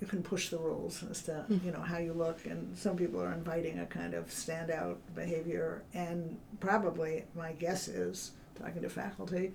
you 0.00 0.06
can 0.06 0.22
push 0.22 0.48
the 0.48 0.58
rules 0.58 1.02
as 1.10 1.22
to 1.24 1.32
mm-hmm. 1.32 1.66
you 1.66 1.72
know 1.72 1.80
how 1.80 1.98
you 1.98 2.12
look. 2.12 2.46
And 2.46 2.76
some 2.76 2.96
people 2.96 3.20
are 3.20 3.32
inviting 3.32 3.80
a 3.80 3.86
kind 3.86 4.14
of 4.14 4.28
standout 4.28 4.96
behavior, 5.14 5.82
and 5.92 6.38
probably 6.60 7.24
my 7.34 7.52
guess 7.52 7.88
is 7.88 8.32
talking 8.58 8.82
to 8.82 8.88
faculty 8.88 9.52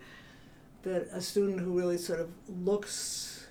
that 0.83 1.07
a 1.13 1.21
student 1.21 1.61
who 1.61 1.77
really 1.77 1.97
sort 1.97 2.19
of 2.19 2.29
looks 2.49 3.42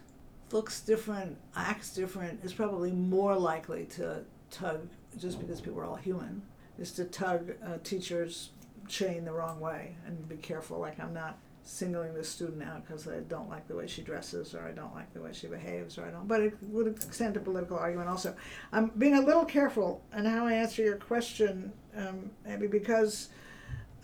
looks 0.52 0.80
different, 0.80 1.37
acts 1.56 1.94
different, 1.94 2.44
is 2.44 2.52
probably 2.52 2.92
more 2.92 3.37
likely 3.37 3.85
to 3.87 4.25
tug 4.50 4.88
just 5.18 5.40
because 5.40 5.61
people 5.61 5.80
are 5.80 5.85
all 5.85 5.97
human, 5.97 6.42
is 6.78 6.92
to 6.92 7.04
tug 7.04 7.52
a 7.62 7.78
teacher's 7.78 8.50
chain 8.88 9.25
the 9.25 9.32
wrong 9.32 9.61
way 9.61 9.97
and 10.06 10.28
be 10.28 10.37
careful. 10.37 10.78
Like 10.78 10.99
I'm 11.00 11.14
not 11.14 11.38
singling 11.64 12.14
the 12.14 12.25
student 12.25 12.62
out 12.62 12.85
because 12.85 13.06
I 13.06 13.21
don't 13.21 13.49
like 13.49 13.68
the 13.68 13.76
way 13.76 13.87
she 13.87 14.02
dresses 14.02 14.54
or 14.54 14.62
I 14.62 14.73
don't 14.73 14.94
like 14.94 15.12
the 15.14 15.21
way 15.21 15.30
she 15.32 15.47
behaves 15.47 15.97
or 15.97 16.04
I 16.04 16.11
don't. 16.11 16.26
But 16.26 16.40
it 16.40 16.56
would 16.62 16.88
extend 16.88 17.35
to 17.35 17.40
political 17.40 17.78
argument 17.78 18.09
also. 18.09 18.35
I'm 18.73 18.88
being 18.99 19.14
a 19.14 19.21
little 19.21 19.44
careful 19.44 20.02
in 20.16 20.25
how 20.25 20.47
I 20.47 20.54
answer 20.54 20.82
your 20.82 20.97
question, 20.97 21.73
um, 21.97 22.30
maybe 22.44 22.66
because 22.66 23.28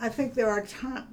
I 0.01 0.09
think 0.09 0.35
there 0.35 0.49
are 0.49 0.65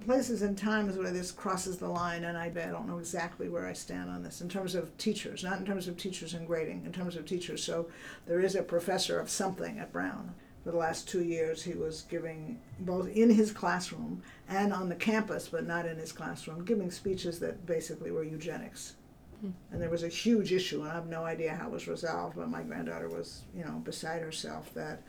places 0.06 0.44
and 0.44 0.56
times 0.56 0.96
where 0.96 1.12
this 1.12 1.32
crosses 1.32 1.78
the 1.78 1.88
line, 1.88 2.24
and 2.24 2.38
I, 2.38 2.46
I 2.46 2.72
don't 2.72 2.88
know 2.88 3.00
exactly 3.00 3.50
where 3.50 3.66
I 3.66 3.74
stand 3.74 4.12
on 4.12 4.22
this 4.22 4.42
in 4.42 4.50
terms 4.50 4.76
of 4.76 4.96
teachers, 4.98 5.44
not 5.44 5.58
in 5.58 5.66
terms 5.66 5.88
of 5.88 5.98
teachers 5.98 6.36
and 6.36 6.46
grading, 6.46 6.84
in 6.86 6.92
terms 6.92 7.16
of 7.16 7.26
teachers. 7.26 7.64
So 7.64 7.88
there 8.28 8.40
is 8.40 8.56
a 8.56 8.62
professor 8.62 9.20
of 9.20 9.30
something 9.30 9.80
at 9.80 9.92
Brown. 9.92 10.36
For 10.64 10.72
the 10.72 10.78
last 10.78 11.08
two 11.08 11.24
years, 11.24 11.64
he 11.64 11.74
was 11.74 12.04
giving, 12.10 12.60
both 12.80 13.08
in 13.10 13.32
his 13.32 13.52
classroom 13.52 14.22
and 14.48 14.72
on 14.72 14.90
the 14.90 14.96
campus, 14.96 15.48
but 15.48 15.66
not 15.66 15.88
in 15.88 15.98
his 15.98 16.12
classroom, 16.12 16.64
giving 16.64 16.92
speeches 16.92 17.40
that 17.40 17.66
basically 17.66 18.12
were 18.12 18.24
eugenics. 18.24 18.94
Hmm. 19.42 19.52
And 19.72 19.82
there 19.82 19.90
was 19.90 20.04
a 20.04 20.08
huge 20.08 20.54
issue, 20.54 20.82
and 20.82 20.90
I 20.90 20.96
have 20.96 21.08
no 21.08 21.24
idea 21.26 21.56
how 21.56 21.68
it 21.68 21.72
was 21.72 21.88
resolved, 21.88 22.36
but 22.36 22.50
my 22.50 22.62
granddaughter 22.62 23.10
was, 23.10 23.42
you 23.56 23.64
know, 23.64 23.82
beside 23.84 24.22
herself 24.22 24.72
that 24.76 25.02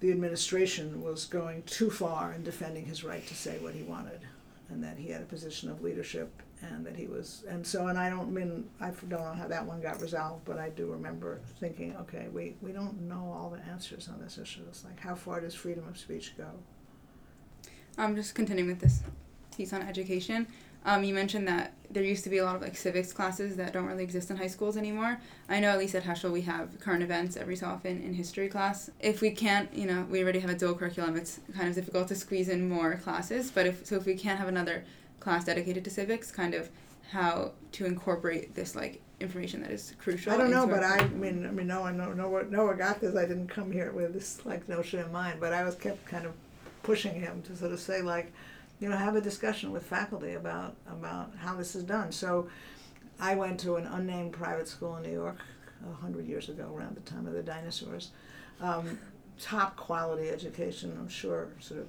the 0.00 0.10
administration 0.10 1.02
was 1.02 1.24
going 1.24 1.62
too 1.64 1.90
far 1.90 2.32
in 2.32 2.42
defending 2.42 2.84
his 2.84 3.04
right 3.04 3.26
to 3.26 3.34
say 3.34 3.58
what 3.58 3.74
he 3.74 3.82
wanted, 3.82 4.20
and 4.68 4.82
that 4.82 4.96
he 4.96 5.08
had 5.08 5.22
a 5.22 5.26
position 5.26 5.70
of 5.70 5.82
leadership, 5.82 6.42
and 6.60 6.84
that 6.86 6.96
he 6.96 7.06
was, 7.06 7.44
and 7.48 7.66
so, 7.66 7.88
and 7.88 7.98
I 7.98 8.10
don't 8.10 8.32
mean 8.32 8.68
I 8.80 8.90
don't 8.90 9.08
know 9.08 9.34
how 9.36 9.48
that 9.48 9.64
one 9.64 9.80
got 9.80 10.00
resolved, 10.00 10.44
but 10.44 10.58
I 10.58 10.70
do 10.70 10.86
remember 10.86 11.40
thinking, 11.58 11.96
okay, 11.96 12.28
we 12.32 12.56
we 12.60 12.72
don't 12.72 13.00
know 13.02 13.32
all 13.36 13.50
the 13.50 13.70
answers 13.70 14.08
on 14.08 14.20
this 14.20 14.38
issue. 14.38 14.62
It's 14.68 14.84
like 14.84 15.00
how 15.00 15.14
far 15.14 15.40
does 15.40 15.54
freedom 15.54 15.86
of 15.88 15.98
speech 15.98 16.34
go? 16.36 16.50
I'm 17.96 18.14
just 18.14 18.34
continuing 18.34 18.68
with 18.70 18.80
this 18.80 19.02
piece 19.56 19.72
on 19.72 19.82
education. 19.82 20.46
Um, 20.84 21.04
you 21.04 21.14
mentioned 21.14 21.46
that 21.48 21.72
there 21.90 22.02
used 22.02 22.24
to 22.24 22.30
be 22.30 22.38
a 22.38 22.44
lot 22.44 22.56
of 22.56 22.62
like 22.62 22.76
civics 22.76 23.12
classes 23.12 23.56
that 23.56 23.72
don't 23.72 23.86
really 23.86 24.04
exist 24.04 24.30
in 24.30 24.36
high 24.36 24.46
schools 24.46 24.76
anymore. 24.76 25.20
I 25.48 25.60
know 25.60 25.70
at 25.70 25.78
least 25.78 25.94
at 25.94 26.04
Heschel 26.04 26.30
we 26.30 26.42
have 26.42 26.78
current 26.80 27.02
events 27.02 27.36
every 27.36 27.56
so 27.56 27.66
often 27.66 28.02
in 28.02 28.14
history 28.14 28.48
class. 28.48 28.90
If 29.00 29.20
we 29.20 29.30
can't, 29.30 29.72
you 29.74 29.86
know, 29.86 30.06
we 30.10 30.22
already 30.22 30.40
have 30.40 30.50
a 30.50 30.54
dual 30.54 30.74
curriculum. 30.74 31.16
It's 31.16 31.40
kind 31.56 31.68
of 31.68 31.74
difficult 31.74 32.08
to 32.08 32.14
squeeze 32.14 32.48
in 32.48 32.68
more 32.68 32.96
classes. 32.96 33.50
But 33.50 33.66
if 33.66 33.86
so, 33.86 33.96
if 33.96 34.06
we 34.06 34.14
can't 34.14 34.38
have 34.38 34.48
another 34.48 34.84
class 35.20 35.44
dedicated 35.44 35.84
to 35.84 35.90
civics, 35.90 36.30
kind 36.30 36.54
of 36.54 36.68
how 37.10 37.52
to 37.72 37.86
incorporate 37.86 38.54
this 38.54 38.76
like 38.76 39.00
information 39.20 39.62
that 39.62 39.70
is 39.70 39.94
crucial. 39.98 40.32
I 40.32 40.36
don't 40.36 40.50
know, 40.50 40.66
but 40.66 40.82
I 40.82 41.08
mean, 41.08 41.46
I 41.46 41.50
mean, 41.50 41.66
no 41.66 41.80
one, 41.80 41.96
no, 41.96 42.12
no, 42.12 42.42
Noah 42.42 42.76
got 42.76 43.00
this. 43.00 43.16
I 43.16 43.24
didn't 43.24 43.48
come 43.48 43.72
here 43.72 43.92
with 43.92 44.12
this 44.12 44.44
like 44.44 44.68
notion 44.68 45.00
in 45.00 45.10
mind, 45.10 45.40
but 45.40 45.52
I 45.52 45.64
was 45.64 45.74
kept 45.74 46.04
kind 46.04 46.26
of 46.26 46.34
pushing 46.82 47.14
him 47.14 47.42
to 47.42 47.56
sort 47.56 47.72
of 47.72 47.80
say 47.80 48.02
like 48.02 48.32
you 48.80 48.88
know, 48.88 48.96
have 48.96 49.16
a 49.16 49.20
discussion 49.20 49.72
with 49.72 49.84
faculty 49.84 50.34
about 50.34 50.76
about 50.88 51.32
how 51.38 51.56
this 51.56 51.74
is 51.74 51.84
done. 51.84 52.12
So, 52.12 52.48
I 53.20 53.34
went 53.34 53.58
to 53.60 53.76
an 53.76 53.86
unnamed 53.86 54.32
private 54.32 54.68
school 54.68 54.96
in 54.96 55.02
New 55.02 55.12
York 55.12 55.38
a 55.90 55.94
hundred 56.00 56.26
years 56.26 56.48
ago, 56.48 56.72
around 56.74 56.96
the 56.96 57.00
time 57.00 57.26
of 57.26 57.32
the 57.32 57.42
dinosaurs. 57.42 58.10
Um, 58.60 58.98
top 59.40 59.76
quality 59.76 60.30
education, 60.30 60.96
I'm 60.98 61.08
sure, 61.08 61.48
sort 61.60 61.80
of 61.80 61.86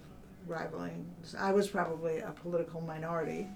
rivaling. 0.48 1.06
I 1.38 1.52
was 1.52 1.68
probably 1.68 2.20
a 2.20 2.32
political 2.32 2.82
minority 2.82 3.48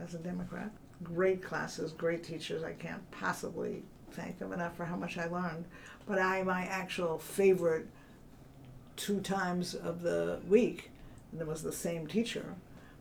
as 0.00 0.14
a 0.14 0.18
Democrat. 0.18 0.70
Great 1.02 1.42
classes, 1.42 1.92
great 1.92 2.22
teachers. 2.22 2.62
I 2.64 2.72
can't 2.72 3.08
possibly 3.10 3.82
thank 4.12 4.38
them 4.38 4.52
enough 4.52 4.76
for 4.76 4.84
how 4.84 4.96
much 4.96 5.18
I 5.18 5.26
learned. 5.26 5.64
But 6.06 6.18
I, 6.18 6.42
my 6.42 6.62
actual 6.64 7.18
favorite 7.18 7.86
two 8.96 9.20
times 9.20 9.74
of 9.74 10.02
the 10.02 10.40
week 10.48 10.90
and 11.36 11.42
it 11.42 11.50
was 11.50 11.62
the 11.62 11.72
same 11.72 12.06
teacher, 12.06 12.54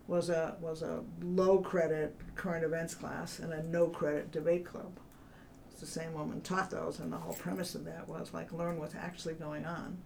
was 0.08 0.30
a 0.30 0.58
was 0.60 0.82
a 0.82 1.02
low 1.22 1.60
credit 1.60 2.16
current 2.36 2.66
events 2.66 2.94
class 2.94 3.40
and 3.40 3.54
a 3.54 3.64
no 3.64 3.88
credit 3.88 4.30
debate 4.30 4.66
club. 4.66 4.92
It's 5.72 5.80
the 5.80 5.88
same 5.88 6.14
woman 6.14 6.42
taught 6.42 6.70
those, 6.70 7.00
and 7.00 7.14
the 7.14 7.18
whole 7.18 7.34
premise 7.34 7.76
of 7.76 7.86
that 7.86 8.10
was 8.10 8.34
like 8.34 8.52
learn 8.52 8.78
what's 8.78 8.94
actually 8.94 9.36
going 9.36 9.66
on. 9.66 9.98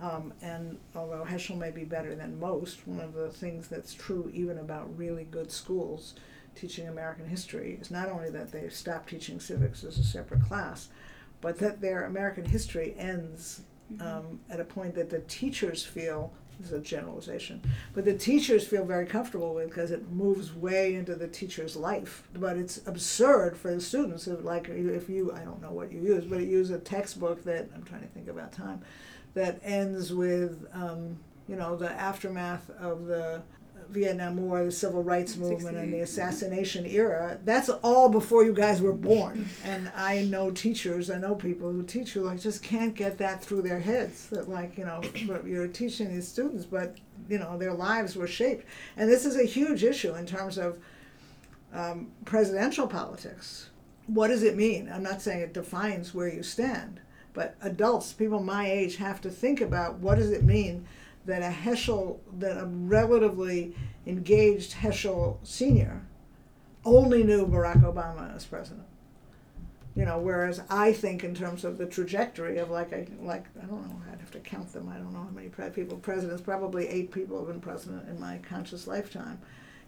Um, 0.00 0.32
and 0.42 0.78
although 0.96 1.24
Heschel 1.24 1.56
may 1.56 1.70
be 1.70 1.84
better 1.84 2.16
than 2.16 2.40
most, 2.40 2.86
one 2.86 3.00
of 3.00 3.14
the 3.14 3.30
things 3.30 3.68
that's 3.68 3.94
true 3.94 4.28
even 4.34 4.58
about 4.58 4.96
really 4.98 5.24
good 5.24 5.52
schools 5.52 6.14
teaching 6.56 6.88
American 6.88 7.28
history 7.28 7.78
is 7.80 7.92
not 7.92 8.08
only 8.08 8.30
that 8.30 8.50
they've 8.50 8.74
stopped 8.74 9.08
teaching 9.08 9.38
civics 9.38 9.84
as 9.84 9.98
a 9.98 10.04
separate 10.04 10.42
class, 10.42 10.88
but 11.40 11.58
that 11.58 11.80
their 11.80 12.04
American 12.04 12.44
history 12.44 12.96
ends 12.98 13.62
mm-hmm. 13.92 14.02
um, 14.02 14.40
at 14.50 14.58
a 14.58 14.64
point 14.64 14.96
that 14.96 15.10
the 15.10 15.20
teachers 15.20 15.84
feel 15.84 16.32
is 16.62 16.72
a 16.72 16.80
generalization, 16.80 17.62
but 17.94 18.04
the 18.04 18.14
teachers 18.14 18.66
feel 18.66 18.84
very 18.84 19.06
comfortable 19.06 19.54
with 19.54 19.68
because 19.68 19.90
it 19.90 20.10
moves 20.10 20.54
way 20.54 20.94
into 20.94 21.14
the 21.14 21.28
teacher's 21.28 21.76
life. 21.76 22.24
But 22.34 22.56
it's 22.56 22.80
absurd 22.86 23.56
for 23.56 23.74
the 23.74 23.80
students. 23.80 24.26
Like 24.26 24.68
if 24.68 25.08
you, 25.08 25.32
I 25.32 25.40
don't 25.40 25.62
know 25.62 25.72
what 25.72 25.92
you 25.92 26.00
use, 26.00 26.24
but 26.24 26.40
you 26.40 26.46
use 26.46 26.70
a 26.70 26.78
textbook 26.78 27.44
that 27.44 27.68
I'm 27.74 27.82
trying 27.84 28.02
to 28.02 28.08
think 28.08 28.28
about 28.28 28.52
time, 28.52 28.82
that 29.34 29.60
ends 29.62 30.12
with, 30.12 30.66
um, 30.72 31.18
you 31.46 31.56
know, 31.56 31.76
the 31.76 31.90
aftermath 31.90 32.70
of 32.80 33.06
the 33.06 33.42
Vietnam 33.90 34.36
War, 34.36 34.64
the 34.64 34.72
civil 34.72 35.02
rights 35.02 35.36
movement, 35.36 35.76
and 35.76 35.92
the 35.92 36.00
assassination 36.00 36.84
era. 36.86 37.38
That's 37.44 37.68
all 37.68 38.08
before 38.08 38.44
you 38.44 38.52
guys 38.52 38.80
were 38.80 38.92
born. 38.92 39.48
And 39.64 39.90
I 39.94 40.22
know 40.22 40.50
teachers, 40.50 41.10
I 41.10 41.18
know 41.18 41.34
people 41.34 41.70
who 41.70 41.82
teach 41.82 42.12
who 42.12 42.22
like 42.22 42.40
just 42.40 42.62
can't 42.62 42.94
get 42.94 43.18
that 43.18 43.42
through 43.42 43.62
their 43.62 43.80
heads. 43.80 44.26
That 44.28 44.48
like 44.48 44.78
you 44.78 44.84
know, 44.84 45.02
you're 45.46 45.68
teaching 45.68 46.12
these 46.14 46.28
students, 46.28 46.64
but 46.64 46.96
you 47.28 47.38
know 47.38 47.58
their 47.58 47.74
lives 47.74 48.16
were 48.16 48.26
shaped. 48.26 48.66
And 48.96 49.10
this 49.10 49.24
is 49.24 49.36
a 49.36 49.44
huge 49.44 49.84
issue 49.84 50.14
in 50.14 50.26
terms 50.26 50.58
of 50.58 50.78
um, 51.72 52.10
presidential 52.24 52.86
politics. 52.86 53.70
What 54.06 54.28
does 54.28 54.42
it 54.42 54.56
mean? 54.56 54.90
I'm 54.92 55.02
not 55.02 55.20
saying 55.20 55.40
it 55.40 55.52
defines 55.52 56.14
where 56.14 56.32
you 56.32 56.42
stand, 56.42 57.00
but 57.34 57.56
adults, 57.60 58.12
people 58.12 58.42
my 58.42 58.70
age, 58.70 58.96
have 58.96 59.20
to 59.22 59.30
think 59.30 59.60
about 59.60 59.98
what 59.98 60.16
does 60.16 60.30
it 60.30 60.44
mean 60.44 60.86
that 61.28 61.42
a 61.42 61.54
Heschel, 61.54 62.18
that 62.38 62.56
a 62.56 62.64
relatively 62.64 63.76
engaged 64.06 64.72
Heschel 64.76 65.36
senior 65.46 66.02
only 66.86 67.22
knew 67.22 67.46
Barack 67.46 67.82
Obama 67.82 68.34
as 68.34 68.46
president. 68.46 68.86
You 69.94 70.06
know, 70.06 70.18
whereas 70.18 70.62
I 70.70 70.92
think 70.94 71.24
in 71.24 71.34
terms 71.34 71.64
of 71.64 71.76
the 71.76 71.84
trajectory 71.84 72.56
of 72.58 72.70
like 72.70 72.92
a 72.92 73.06
like 73.20 73.44
I 73.62 73.66
don't 73.66 73.86
know 73.88 74.00
I'd 74.10 74.20
have 74.20 74.30
to 74.30 74.40
count 74.40 74.72
them 74.72 74.88
I 74.88 74.96
don't 74.96 75.12
know 75.12 75.24
how 75.24 75.30
many 75.30 75.50
people 75.70 75.98
presidents 75.98 76.40
probably 76.40 76.88
eight 76.88 77.12
people 77.12 77.38
have 77.38 77.48
been 77.48 77.60
president 77.60 78.08
in 78.08 78.18
my 78.18 78.38
conscious 78.38 78.86
lifetime, 78.86 79.38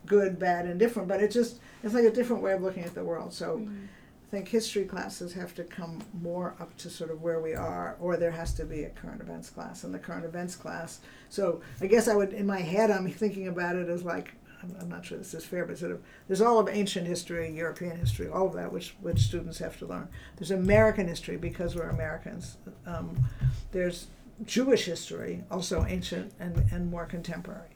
good 0.04 0.38
bad 0.38 0.66
and 0.66 0.78
different 0.78 1.08
but 1.08 1.22
it 1.22 1.30
just 1.30 1.60
it's 1.82 1.94
like 1.94 2.04
a 2.04 2.10
different 2.10 2.42
way 2.42 2.52
of 2.52 2.62
looking 2.62 2.84
at 2.84 2.94
the 2.94 3.02
world 3.02 3.32
so. 3.32 3.58
Mm-hmm 3.58 3.86
I 3.86 3.99
think 4.30 4.48
history 4.48 4.84
classes 4.84 5.32
have 5.32 5.54
to 5.56 5.64
come 5.64 6.02
more 6.22 6.54
up 6.60 6.76
to 6.78 6.90
sort 6.90 7.10
of 7.10 7.20
where 7.20 7.40
we 7.40 7.54
are, 7.54 7.96
or 8.00 8.16
there 8.16 8.30
has 8.30 8.54
to 8.54 8.64
be 8.64 8.84
a 8.84 8.90
current 8.90 9.20
events 9.20 9.50
class. 9.50 9.84
And 9.84 9.92
the 9.92 9.98
current 9.98 10.24
events 10.24 10.54
class, 10.54 11.00
so 11.28 11.60
I 11.80 11.86
guess 11.86 12.06
I 12.06 12.14
would, 12.14 12.32
in 12.32 12.46
my 12.46 12.60
head, 12.60 12.90
I'm 12.90 13.10
thinking 13.10 13.48
about 13.48 13.76
it 13.76 13.88
as 13.88 14.04
like 14.04 14.34
I'm, 14.62 14.76
I'm 14.80 14.88
not 14.88 15.04
sure 15.04 15.18
this 15.18 15.34
is 15.34 15.44
fair, 15.44 15.64
but 15.64 15.78
sort 15.78 15.92
of 15.92 16.02
there's 16.26 16.40
all 16.40 16.58
of 16.58 16.68
ancient 16.68 17.06
history, 17.06 17.50
European 17.50 17.98
history, 17.98 18.28
all 18.28 18.46
of 18.46 18.52
that, 18.54 18.72
which 18.72 18.94
which 19.00 19.20
students 19.20 19.58
have 19.58 19.78
to 19.78 19.86
learn. 19.86 20.08
There's 20.36 20.50
American 20.50 21.08
history 21.08 21.36
because 21.36 21.74
we're 21.74 21.88
Americans. 21.88 22.56
Um, 22.86 23.24
there's 23.72 24.06
Jewish 24.44 24.84
history, 24.84 25.44
also 25.50 25.84
ancient 25.84 26.32
and, 26.40 26.64
and 26.72 26.90
more 26.90 27.06
contemporary. 27.06 27.68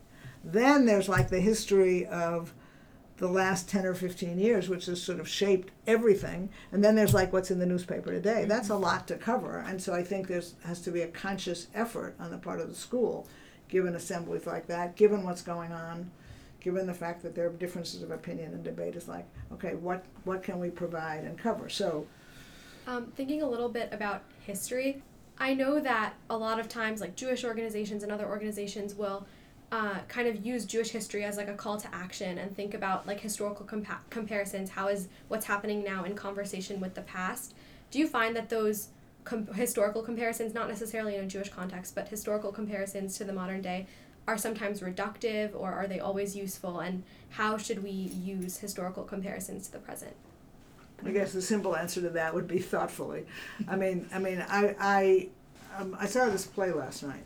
Then 0.43 0.87
there's 0.87 1.09
like 1.09 1.31
the 1.31 1.41
history 1.41 2.07
of 2.07 2.53
the 3.19 3.29
last 3.29 3.69
10 3.69 3.87
or 3.87 3.95
15 3.95 4.39
years, 4.39 4.69
which 4.69 4.87
has 4.87 5.01
sort 5.01 5.21
of 5.21 5.29
shaped 5.29 5.71
everything. 5.87 6.49
And 6.73 6.83
then 6.83 6.97
there's 6.97 7.15
like 7.15 7.33
what's 7.33 7.51
in 7.51 7.61
the 7.61 7.67
newspaper 7.67 8.11
today. 8.11 8.45
That's 8.45 8.71
a 8.71 8.77
lot 8.77 9.07
to 9.09 9.17
cover. 9.17 9.59
And 9.59 9.81
so 9.81 9.95
I 9.95 10.03
think 10.03 10.27
there 10.27 10.43
has 10.65 10.81
to 10.83 10.91
be 10.91 11.03
a 11.03 11.09
conscious 11.09 11.69
effort 11.75 12.17
on 12.19 12.31
the 12.31 12.39
part 12.39 12.61
of 12.61 12.69
the 12.69 12.75
school, 12.75 13.29
given 13.69 13.95
assemblies 13.95 14.47
like 14.47 14.67
that, 14.67 14.97
given 14.97 15.23
what's 15.23 15.43
going 15.43 15.73
on, 15.73 16.11
given 16.61 16.87
the 16.87 16.95
fact 16.95 17.23
that 17.23 17.37
there 17.37 17.47
are 17.47 17.53
differences 17.53 18.03
of 18.03 18.11
opinion 18.11 18.53
and 18.53 18.65
debate, 18.65 18.97
is 18.97 19.07
like, 19.07 19.27
okay, 19.53 19.75
what, 19.77 20.05
what 20.25 20.43
can 20.43 20.59
we 20.59 20.71
provide 20.71 21.25
and 21.25 21.39
cover? 21.39 21.69
So, 21.69 22.07
um, 22.87 23.13
thinking 23.17 23.43
a 23.43 23.49
little 23.49 23.69
bit 23.69 23.89
about 23.93 24.23
history, 24.41 25.03
I 25.39 25.55
know 25.55 25.81
that 25.81 26.15
a 26.31 26.37
lot 26.37 26.59
of 26.59 26.69
times, 26.69 27.01
like 27.01 27.17
Jewish 27.17 27.45
organizations 27.45 28.03
and 28.03 28.13
other 28.13 28.27
organizations 28.27 28.95
will 28.95 29.27
uh, 29.75 29.99
kind 30.07 30.29
of 30.29 30.47
use 30.47 30.65
Jewish 30.65 30.91
history 30.91 31.25
as 31.25 31.37
like 31.37 31.49
a 31.49 31.55
call 31.55 31.79
to 31.79 31.93
action 31.93 32.39
and 32.39 32.55
think 32.55 32.75
about 32.75 33.09
like 33.09 33.19
historical 33.19 33.67
compa- 33.67 34.09
comparisons. 34.09 34.71
How 34.71 34.87
is 34.87 35.09
what's 35.27 35.47
happening 35.47 35.83
now 35.83 36.05
in 36.05 36.15
conversation 36.15 36.79
with 36.79 36.95
the 36.95 37.01
past? 37.01 37.55
Do 37.91 37.99
you 37.99 38.07
find 38.07 38.37
that 38.37 38.51
those 38.51 38.91
com- 39.25 39.49
historical 39.49 40.01
comparisons, 40.01 40.55
not 40.55 40.69
necessarily 40.69 41.17
in 41.17 41.25
a 41.25 41.27
Jewish 41.27 41.49
context, 41.49 41.97
but 41.97 42.07
historical 42.07 42.53
comparisons 42.53 43.19
to 43.19 43.25
the 43.25 43.33
modern 43.33 43.63
day, 43.63 43.89
are 44.29 44.39
sometimes 44.39 44.81
reductive 44.81 45.51
or 45.57 45.73
are 45.73 45.89
they 45.89 45.99
always 45.99 46.37
useful? 46.37 46.79
And 46.79 47.03
how 47.31 47.59
should 47.59 47.83
we 47.83 47.91
use 47.91 48.59
historical 48.59 49.03
comparisons 49.03 49.67
to 49.67 49.73
the 49.73 49.81
present? 49.81 50.15
I 51.05 51.11
guess 51.11 51.33
the 51.33 51.43
simple 51.43 51.75
answer 51.75 52.01
to 52.01 52.11
that 52.11 52.33
would 52.33 52.47
be 52.47 52.61
thoughtfully. 52.61 53.27
I 53.67 53.75
mean, 53.75 54.09
I 54.15 54.21
mean, 54.21 54.45
I 54.49 54.77
I 54.79 55.29
um, 55.77 55.97
I 55.99 56.07
saw 56.07 56.27
this 56.27 56.47
play 56.47 56.71
last 56.71 57.03
night 57.03 57.25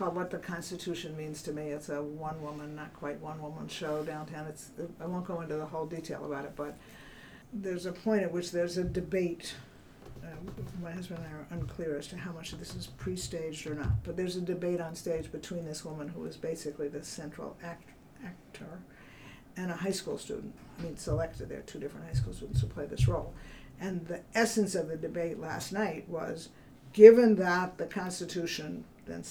called 0.00 0.16
"What 0.16 0.30
the 0.30 0.38
Constitution 0.38 1.14
Means 1.16 1.42
to 1.42 1.52
Me." 1.52 1.68
It's 1.68 1.90
a 1.90 2.02
one 2.02 2.40
woman, 2.42 2.74
not 2.74 2.92
quite 2.94 3.20
one 3.20 3.40
woman 3.40 3.68
show 3.68 4.02
downtown. 4.02 4.46
It's 4.46 4.70
I 4.98 5.06
won't 5.06 5.26
go 5.26 5.42
into 5.42 5.56
the 5.56 5.66
whole 5.66 5.84
detail 5.86 6.24
about 6.24 6.46
it, 6.46 6.52
but 6.56 6.78
there's 7.52 7.84
a 7.84 7.92
point 7.92 8.22
at 8.22 8.32
which 8.32 8.50
there's 8.50 8.78
a 8.78 8.84
debate. 8.84 9.54
Uh, 10.24 10.28
my 10.82 10.90
husband 10.90 11.20
and 11.20 11.28
I 11.28 11.38
are 11.38 11.58
unclear 11.58 11.98
as 11.98 12.06
to 12.08 12.16
how 12.16 12.32
much 12.32 12.52
of 12.52 12.58
this 12.58 12.74
is 12.74 12.86
pre-staged 12.86 13.66
or 13.66 13.74
not, 13.74 14.02
but 14.04 14.16
there's 14.16 14.36
a 14.36 14.40
debate 14.40 14.80
on 14.80 14.94
stage 14.94 15.30
between 15.30 15.64
this 15.64 15.84
woman 15.84 16.08
who 16.08 16.24
is 16.24 16.36
basically 16.36 16.88
the 16.88 17.02
central 17.02 17.56
act, 17.62 17.88
actor 18.24 18.80
and 19.56 19.70
a 19.70 19.74
high 19.74 19.90
school 19.90 20.16
student. 20.18 20.54
I 20.78 20.82
mean, 20.82 20.96
selected. 20.96 21.48
There 21.48 21.58
are 21.58 21.62
two 21.62 21.78
different 21.78 22.06
high 22.06 22.14
school 22.14 22.32
students 22.32 22.60
who 22.60 22.66
play 22.68 22.86
this 22.86 23.08
role. 23.08 23.34
And 23.80 24.06
the 24.06 24.20
essence 24.34 24.74
of 24.74 24.88
the 24.88 24.96
debate 24.96 25.40
last 25.40 25.72
night 25.72 26.08
was 26.08 26.50
given 26.92 27.36
that 27.36 27.78
the 27.78 27.86
Constitution, 27.86 28.84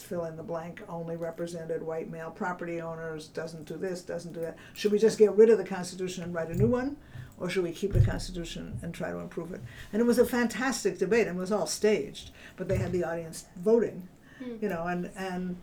fill 0.03 0.25
in 0.25 0.36
the 0.36 0.43
blank, 0.43 0.81
only 0.88 1.15
represented 1.15 1.81
white 1.81 2.09
male 2.09 2.31
property 2.31 2.81
owners, 2.81 3.27
doesn't 3.27 3.65
do 3.65 3.75
this, 3.75 4.01
doesn't 4.01 4.33
do 4.33 4.41
that, 4.41 4.57
should 4.74 4.91
we 4.91 5.00
just 5.00 5.17
get 5.17 5.36
rid 5.36 5.50
of 5.50 5.57
the 5.57 5.63
Constitution 5.63 6.24
and 6.24 6.33
write 6.33 6.50
a 6.50 6.55
new 6.55 6.67
one? 6.67 6.98
Or 7.39 7.50
should 7.50 7.63
we 7.63 7.71
keep 7.71 7.93
the 7.93 8.01
Constitution 8.01 8.77
and 8.81 8.93
try 8.93 9.12
to 9.12 9.19
improve 9.19 9.53
it? 9.53 9.62
And 9.93 10.01
it 10.01 10.05
was 10.05 10.19
a 10.19 10.25
fantastic 10.25 10.98
debate 10.98 11.27
and 11.27 11.38
it 11.38 11.39
was 11.39 11.53
all 11.53 11.67
staged, 11.67 12.31
but 12.57 12.67
they 12.67 12.75
had 12.75 12.91
the 12.91 13.05
audience 13.05 13.45
voting, 13.57 14.09
hmm. 14.43 14.55
you 14.62 14.67
know, 14.67 14.88
and, 14.88 15.09
and 15.15 15.55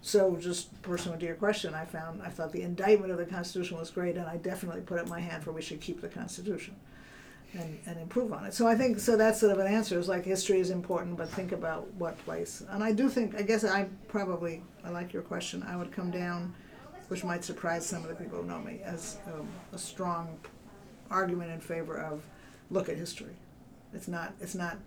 so 0.00 0.36
just 0.36 0.80
pursuant 0.82 1.20
to 1.20 1.26
your 1.26 1.34
question, 1.34 1.74
I 1.74 1.86
found 1.86 2.22
I 2.22 2.28
thought 2.28 2.52
the 2.52 2.62
indictment 2.62 3.10
of 3.10 3.18
the 3.18 3.24
Constitution 3.24 3.78
was 3.78 3.90
great, 3.90 4.16
and 4.16 4.26
I 4.26 4.36
definitely 4.36 4.82
put 4.82 5.00
up 5.00 5.08
my 5.08 5.18
hand 5.18 5.42
for 5.42 5.50
we 5.50 5.62
should 5.62 5.80
keep 5.80 6.00
the 6.00 6.08
Constitution 6.08 6.76
and, 7.54 7.78
and 7.86 7.98
improve 7.98 8.32
on 8.32 8.44
it. 8.44 8.54
So 8.54 8.66
I 8.66 8.74
think 8.74 8.98
so 8.98 9.16
that's 9.16 9.40
sort 9.40 9.52
of 9.52 9.58
an 9.58 9.66
answer. 9.66 9.98
Is 9.98 10.08
like 10.08 10.24
history 10.24 10.60
is 10.60 10.70
important, 10.70 11.16
but 11.16 11.28
think 11.28 11.52
about 11.52 11.92
what 11.94 12.18
place. 12.24 12.62
And 12.70 12.82
I 12.82 12.92
do 12.92 13.08
think 13.08 13.36
I 13.36 13.42
guess 13.42 13.64
I 13.64 13.88
probably 14.08 14.62
I 14.84 14.90
like 14.90 15.12
your 15.12 15.22
question. 15.22 15.62
I 15.62 15.76
would 15.76 15.92
come 15.92 16.10
down, 16.10 16.54
which 17.08 17.24
might 17.24 17.44
surprise 17.44 17.86
some 17.86 18.02
of 18.02 18.08
the 18.08 18.14
people 18.14 18.40
who 18.40 18.46
know 18.46 18.58
me, 18.58 18.80
as 18.84 19.18
um, 19.26 19.48
a 19.72 19.78
strong 19.78 20.38
argument 21.10 21.50
in 21.50 21.60
favor 21.60 21.98
of 21.98 22.22
look 22.70 22.88
at 22.88 22.96
history. 22.96 23.34
It's 23.92 24.08
not 24.08 24.34
it's 24.40 24.54
not 24.54 24.78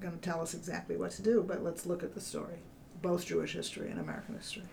going 0.00 0.14
to 0.14 0.20
tell 0.20 0.40
us 0.40 0.54
exactly 0.54 0.96
what 0.96 1.10
to 1.12 1.22
do, 1.22 1.44
but 1.46 1.62
let's 1.62 1.86
look 1.86 2.02
at 2.02 2.14
the 2.14 2.20
story 2.20 2.58
both 3.02 3.26
Jewish 3.26 3.52
history 3.52 3.90
and 3.90 4.00
American 4.00 4.36
history. 4.36 4.64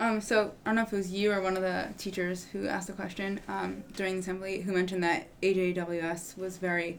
Um, 0.00 0.20
so 0.20 0.52
I 0.64 0.68
don't 0.68 0.76
know 0.76 0.82
if 0.82 0.92
it 0.92 0.96
was 0.96 1.12
you 1.12 1.32
or 1.32 1.40
one 1.40 1.56
of 1.56 1.62
the 1.62 1.88
teachers 1.98 2.46
who 2.46 2.66
asked 2.66 2.88
the 2.88 2.92
question 2.92 3.40
um, 3.46 3.84
during 3.94 4.14
the 4.14 4.20
assembly 4.20 4.60
who 4.60 4.72
mentioned 4.72 5.04
that 5.04 5.28
AJWS 5.40 6.36
was 6.36 6.58
very 6.58 6.98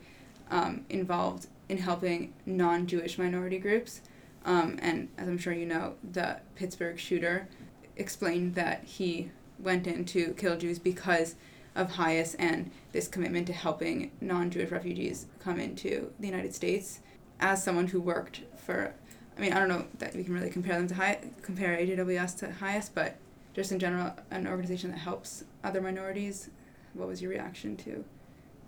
um, 0.49 0.85
involved 0.89 1.47
in 1.67 1.77
helping 1.77 2.33
non-Jewish 2.45 3.17
minority 3.17 3.57
groups, 3.57 4.01
um, 4.45 4.77
and 4.81 5.09
as 5.17 5.27
I'm 5.27 5.37
sure 5.37 5.51
you 5.51 5.65
know, 5.65 5.95
the 6.09 6.37
Pittsburgh 6.55 6.97
shooter 6.99 7.49
explained 7.97 8.55
that 8.55 8.83
he 8.83 9.31
went 9.59 9.87
in 9.87 10.05
to 10.05 10.33
kill 10.37 10.57
Jews 10.57 10.79
because 10.79 11.35
of 11.75 11.93
HIAS 11.93 12.35
and 12.39 12.71
this 12.93 13.07
commitment 13.07 13.47
to 13.47 13.53
helping 13.53 14.11
non-Jewish 14.21 14.71
refugees 14.71 15.25
come 15.39 15.59
into 15.59 16.13
the 16.19 16.27
United 16.27 16.55
States. 16.55 17.01
As 17.39 17.61
someone 17.63 17.87
who 17.87 17.99
worked 17.99 18.41
for 18.55 18.93
I 19.37 19.41
mean, 19.41 19.53
I 19.53 19.59
don't 19.59 19.67
know 19.67 19.85
that 19.99 20.15
we 20.15 20.23
can 20.23 20.33
really 20.33 20.49
compare 20.49 20.77
them 20.77 20.87
to 20.87 20.95
high, 20.95 21.19
compare 21.41 21.77
AJWS 21.77 22.37
to 22.39 22.47
HIAS, 22.47 22.89
but 22.93 23.17
just 23.53 23.71
in 23.71 23.79
general, 23.79 24.13
an 24.31 24.47
organization 24.47 24.91
that 24.91 24.97
helps 24.97 25.43
other 25.63 25.81
minorities. 25.81 26.49
What 26.93 27.07
was 27.07 27.21
your 27.21 27.31
reaction 27.31 27.75
to 27.77 28.03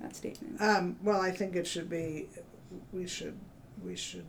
that 0.01 0.15
statement? 0.15 0.61
Um, 0.61 0.97
well, 1.03 1.21
I 1.21 1.31
think 1.31 1.55
it 1.55 1.65
should 1.65 1.89
be, 1.89 2.27
we 2.91 3.07
should, 3.07 3.37
we 3.83 3.95
should, 3.95 4.25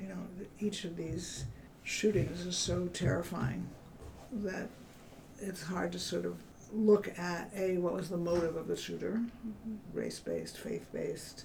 you 0.00 0.08
know, 0.08 0.18
each 0.60 0.84
of 0.84 0.96
these 0.96 1.44
shootings 1.82 2.46
is 2.46 2.56
so 2.56 2.86
terrifying 2.88 3.68
that 4.32 4.68
it's 5.40 5.62
hard 5.62 5.92
to 5.92 5.98
sort 5.98 6.24
of 6.24 6.36
look 6.72 7.18
at 7.18 7.50
a 7.54 7.76
what 7.78 7.92
was 7.92 8.08
the 8.08 8.16
motive 8.16 8.56
of 8.56 8.66
the 8.66 8.76
shooter, 8.76 9.20
mm-hmm. 9.20 9.74
race 9.92 10.18
based, 10.18 10.56
faith 10.58 10.86
based, 10.92 11.44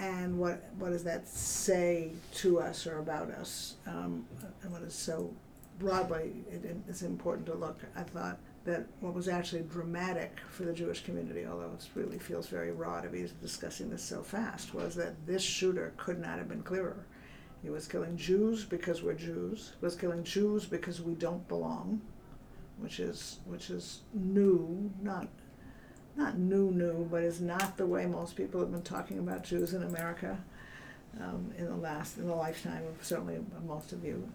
and 0.00 0.38
what 0.38 0.64
what 0.78 0.90
does 0.90 1.04
that 1.04 1.28
say 1.28 2.12
to 2.36 2.58
us 2.58 2.86
or 2.86 2.98
about 2.98 3.30
us? 3.30 3.76
Um, 3.86 4.26
and 4.62 4.72
what 4.72 4.82
is 4.82 4.94
so 4.94 5.32
broadly, 5.78 6.32
it, 6.50 6.76
it's 6.88 7.02
important 7.02 7.46
to 7.46 7.54
look. 7.54 7.80
I 7.94 8.02
thought 8.02 8.38
that 8.64 8.86
what 9.00 9.14
was 9.14 9.28
actually 9.28 9.62
dramatic 9.62 10.38
for 10.50 10.64
the 10.64 10.72
Jewish 10.72 11.04
community, 11.04 11.46
although 11.46 11.72
it 11.72 11.88
really 11.94 12.18
feels 12.18 12.48
very 12.48 12.72
raw 12.72 13.00
to 13.00 13.08
be 13.08 13.26
discussing 13.42 13.90
this 13.90 14.02
so 14.02 14.22
fast, 14.22 14.74
was 14.74 14.94
that 14.94 15.14
this 15.26 15.42
shooter 15.42 15.92
could 15.96 16.18
not 16.18 16.38
have 16.38 16.48
been 16.48 16.62
clearer. 16.62 17.06
He 17.62 17.68
was 17.68 17.86
killing 17.86 18.16
Jews 18.16 18.64
because 18.64 19.02
we're 19.02 19.14
Jews. 19.14 19.72
He 19.78 19.84
was 19.84 19.96
killing 19.96 20.24
Jews 20.24 20.64
because 20.64 21.02
we 21.02 21.14
don't 21.14 21.46
belong, 21.46 22.00
which 22.78 23.00
is 23.00 23.40
which 23.44 23.68
is 23.68 24.00
new, 24.14 24.90
not 25.02 25.28
not 26.20 26.38
new, 26.38 26.70
new, 26.70 27.08
but 27.10 27.24
is 27.24 27.40
not 27.40 27.76
the 27.76 27.86
way 27.86 28.04
most 28.04 28.36
people 28.36 28.60
have 28.60 28.70
been 28.70 28.82
talking 28.82 29.18
about 29.18 29.42
Jews 29.42 29.72
in 29.72 29.82
America 29.82 30.38
um, 31.18 31.50
in 31.56 31.64
the 31.64 31.74
last, 31.74 32.18
in 32.18 32.26
the 32.26 32.34
lifetime 32.34 32.82
of 32.86 33.04
certainly 33.04 33.38
most 33.66 33.92
of 33.92 34.04
you. 34.04 34.30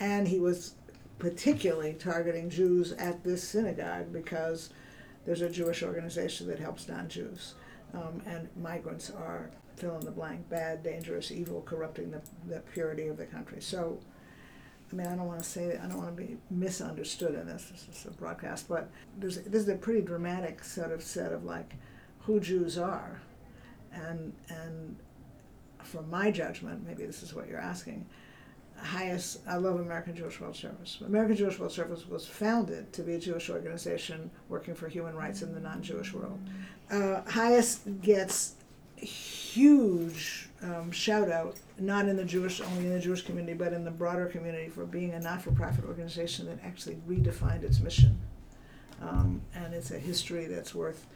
And 0.00 0.26
he 0.26 0.40
was 0.40 0.74
particularly 1.18 1.92
targeting 1.92 2.48
Jews 2.48 2.92
at 2.92 3.22
this 3.22 3.46
synagogue 3.46 4.12
because 4.12 4.70
there's 5.26 5.42
a 5.42 5.50
Jewish 5.50 5.82
organization 5.82 6.46
that 6.48 6.58
helps 6.58 6.88
non 6.88 7.08
Jews. 7.08 7.54
Um, 7.92 8.22
and 8.26 8.48
migrants 8.56 9.10
are 9.10 9.50
fill 9.76 9.98
in 9.98 10.04
the 10.04 10.10
blank, 10.10 10.48
bad, 10.48 10.82
dangerous, 10.82 11.30
evil, 11.30 11.62
corrupting 11.62 12.10
the, 12.10 12.22
the 12.48 12.60
purity 12.72 13.08
of 13.08 13.18
the 13.18 13.26
country. 13.26 13.60
So 13.60 13.98
I 14.92 14.94
mean, 14.94 15.06
I 15.06 15.16
don't 15.16 15.26
want 15.26 15.40
to 15.40 15.44
say 15.44 15.78
I 15.82 15.86
don't 15.86 15.98
want 15.98 16.16
to 16.16 16.22
be 16.22 16.36
misunderstood 16.50 17.34
in 17.34 17.46
this. 17.46 17.70
This 17.70 17.88
is 17.98 18.06
a 18.06 18.10
broadcast, 18.12 18.68
but 18.68 18.88
there's 19.18 19.38
this 19.38 19.62
is 19.62 19.68
a 19.68 19.74
pretty 19.74 20.02
dramatic 20.02 20.62
sort 20.62 20.92
of 20.92 21.02
set 21.02 21.32
of 21.32 21.44
like 21.44 21.74
who 22.20 22.38
Jews 22.38 22.78
are, 22.78 23.20
and 23.92 24.32
and 24.48 24.96
from 25.82 26.08
my 26.10 26.30
judgment, 26.30 26.86
maybe 26.86 27.04
this 27.04 27.22
is 27.22 27.34
what 27.34 27.48
you're 27.48 27.60
asking. 27.60 28.06
HIAS. 28.82 29.38
I 29.48 29.56
love 29.56 29.80
American 29.80 30.14
Jewish 30.14 30.38
World 30.38 30.54
Service. 30.54 30.98
American 31.04 31.34
Jewish 31.36 31.58
World 31.58 31.72
Service 31.72 32.06
was 32.06 32.26
founded 32.26 32.92
to 32.92 33.02
be 33.02 33.14
a 33.14 33.18
Jewish 33.18 33.48
organization 33.48 34.30
working 34.50 34.74
for 34.74 34.86
human 34.86 35.14
rights 35.14 35.40
in 35.40 35.54
the 35.54 35.60
non-Jewish 35.60 36.12
world. 36.12 36.38
Uh, 36.90 37.22
HIAS 37.22 37.80
gets 38.02 38.54
huge 38.96 40.45
um, 40.62 40.90
shout 40.90 41.30
out, 41.30 41.56
not 41.78 42.08
in 42.08 42.16
the 42.16 42.24
Jewish, 42.24 42.60
only 42.60 42.86
in 42.86 42.92
the 42.92 43.00
Jewish 43.00 43.22
community, 43.22 43.54
but 43.56 43.72
in 43.72 43.84
the 43.84 43.90
broader 43.90 44.26
community 44.26 44.68
for 44.68 44.86
being 44.86 45.12
a 45.12 45.20
not 45.20 45.42
for 45.42 45.50
profit 45.52 45.84
organization 45.84 46.46
that 46.46 46.58
actually 46.64 46.96
redefined 47.08 47.62
its 47.62 47.80
mission. 47.80 48.18
Um, 49.02 49.42
and 49.54 49.74
it's 49.74 49.90
a 49.90 49.98
history 49.98 50.46
that's 50.46 50.74
worth 50.74 51.06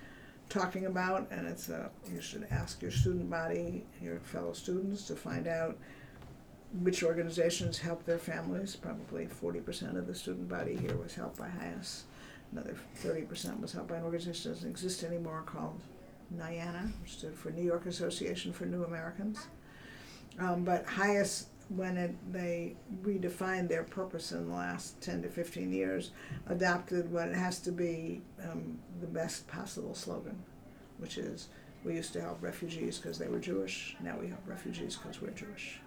talking 0.51 0.87
about, 0.87 1.29
and 1.31 1.47
it's 1.47 1.71
a, 1.71 1.91
you 2.13 2.21
should 2.21 2.47
ask 2.51 2.83
your 2.83 2.91
student 2.91 3.31
body, 3.31 3.85
your 4.03 4.19
fellow 4.21 4.53
students, 4.53 5.07
to 5.07 5.17
find 5.17 5.47
out 5.47 5.79
which 6.83 7.03
organizations 7.03 7.79
help 7.79 8.05
their 8.05 8.19
families. 8.19 8.77
Probably 8.77 9.27
40% 9.27 9.97
of 9.97 10.07
the 10.07 10.15
student 10.15 10.49
body 10.49 10.77
here 10.77 10.97
was 10.97 11.15
helped 11.15 11.39
by 11.39 11.49
HIAS. 11.49 12.03
Another 12.53 12.77
30% 13.03 13.61
was 13.61 13.73
helped 13.73 13.89
by 13.89 13.97
an 13.97 14.05
organization 14.05 14.51
that 14.51 14.57
doesn't 14.57 14.71
exist 14.71 15.03
anymore 15.03 15.43
called 15.47 15.81
NYANA, 16.37 16.91
which 17.01 17.13
stood 17.13 17.35
for 17.35 17.51
New 17.51 17.63
York 17.63 17.87
Association 17.87 18.53
for 18.53 18.67
New 18.67 18.85
Americans. 18.85 19.47
Um, 20.39 20.65
but 20.65 20.87
HIAS, 20.87 21.47
when 21.69 21.97
it, 21.97 22.33
they 22.33 22.77
redefined 23.03 23.69
their 23.69 23.85
purpose 23.85 24.33
in 24.33 24.49
the 24.49 24.55
last 24.55 25.01
10 25.01 25.23
to 25.23 25.29
15 25.29 25.73
years, 25.73 26.13
adopted 26.49 27.11
what 27.11 27.29
it 27.29 27.35
has 27.35 27.61
to 27.61 27.73
be 27.73 28.23
um, 28.51 28.79
the 29.01 29.07
best 29.07 29.47
possible 29.49 29.95
slogan, 29.95 30.43
which 30.99 31.19
is 31.19 31.49
we 31.85 31.95
used 31.95 32.13
to 32.13 32.21
help 32.21 32.43
refugees 32.43 32.99
because 32.99 33.19
they 33.19 33.29
were 33.29 33.39
Jewish, 33.39 33.97
now 34.03 34.19
we 34.19 34.29
help 34.29 34.47
refugees 34.47 34.97
because 34.97 35.21
we're 35.21 35.31
Jewish. 35.31 35.81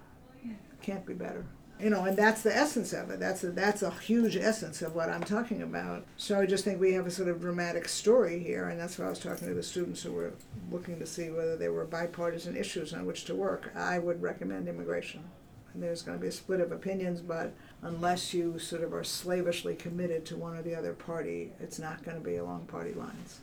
Can't 0.82 1.06
be 1.06 1.14
better 1.14 1.46
you 1.84 1.90
know, 1.90 2.06
and 2.06 2.16
that's 2.16 2.44
the 2.44 2.56
essence 2.56 2.94
of 2.94 3.10
it. 3.10 3.20
That's 3.20 3.44
a, 3.44 3.52
that's 3.52 3.82
a 3.82 3.92
huge 3.92 4.38
essence 4.38 4.82
of 4.82 4.96
what 4.96 5.10
I'm 5.10 5.24
talking 5.24 5.62
about. 5.62 6.06
So 6.16 6.40
I 6.40 6.46
just 6.46 6.64
think 6.64 6.80
we 6.80 6.94
have 6.94 7.06
a 7.06 7.12
sort 7.12 7.28
of 7.28 7.42
dramatic 7.42 7.90
story 7.90 8.40
here, 8.40 8.70
and 8.70 8.80
that's 8.80 8.98
why 8.98 9.06
I 9.06 9.10
was 9.10 9.20
talking 9.20 9.50
to 9.50 9.54
the 9.54 9.62
students 9.62 10.02
who 10.02 10.14
were 10.14 10.32
looking 10.72 10.98
to 11.00 11.06
see 11.06 11.30
whether 11.30 11.58
there 11.58 11.74
were 11.74 11.84
bipartisan 11.84 12.56
issues 12.56 12.94
on 12.94 13.06
which 13.06 13.26
to 13.26 13.36
work. 13.36 13.70
I 13.76 14.00
would 14.00 14.22
recommend 14.22 14.70
immigration. 14.70 15.26
And 15.74 15.84
there's 15.84 16.04
going 16.04 16.18
to 16.18 16.22
be 16.22 16.30
a 16.30 16.32
split 16.32 16.62
of 16.62 16.72
opinions, 16.72 17.20
but 17.20 17.54
unless 17.82 18.34
you 18.34 18.60
sort 18.60 18.84
of 18.84 18.94
are 18.94 19.04
slavishly 19.04 19.76
committed 19.76 20.26
to 20.28 20.38
one 20.38 20.56
or 20.56 20.62
the 20.62 20.76
other 20.76 20.94
party, 20.94 21.52
it's 21.60 21.80
not 21.80 22.06
going 22.06 22.16
to 22.16 22.24
be 22.24 22.38
along 22.38 22.68
party 22.68 22.94
lines. 22.94 23.42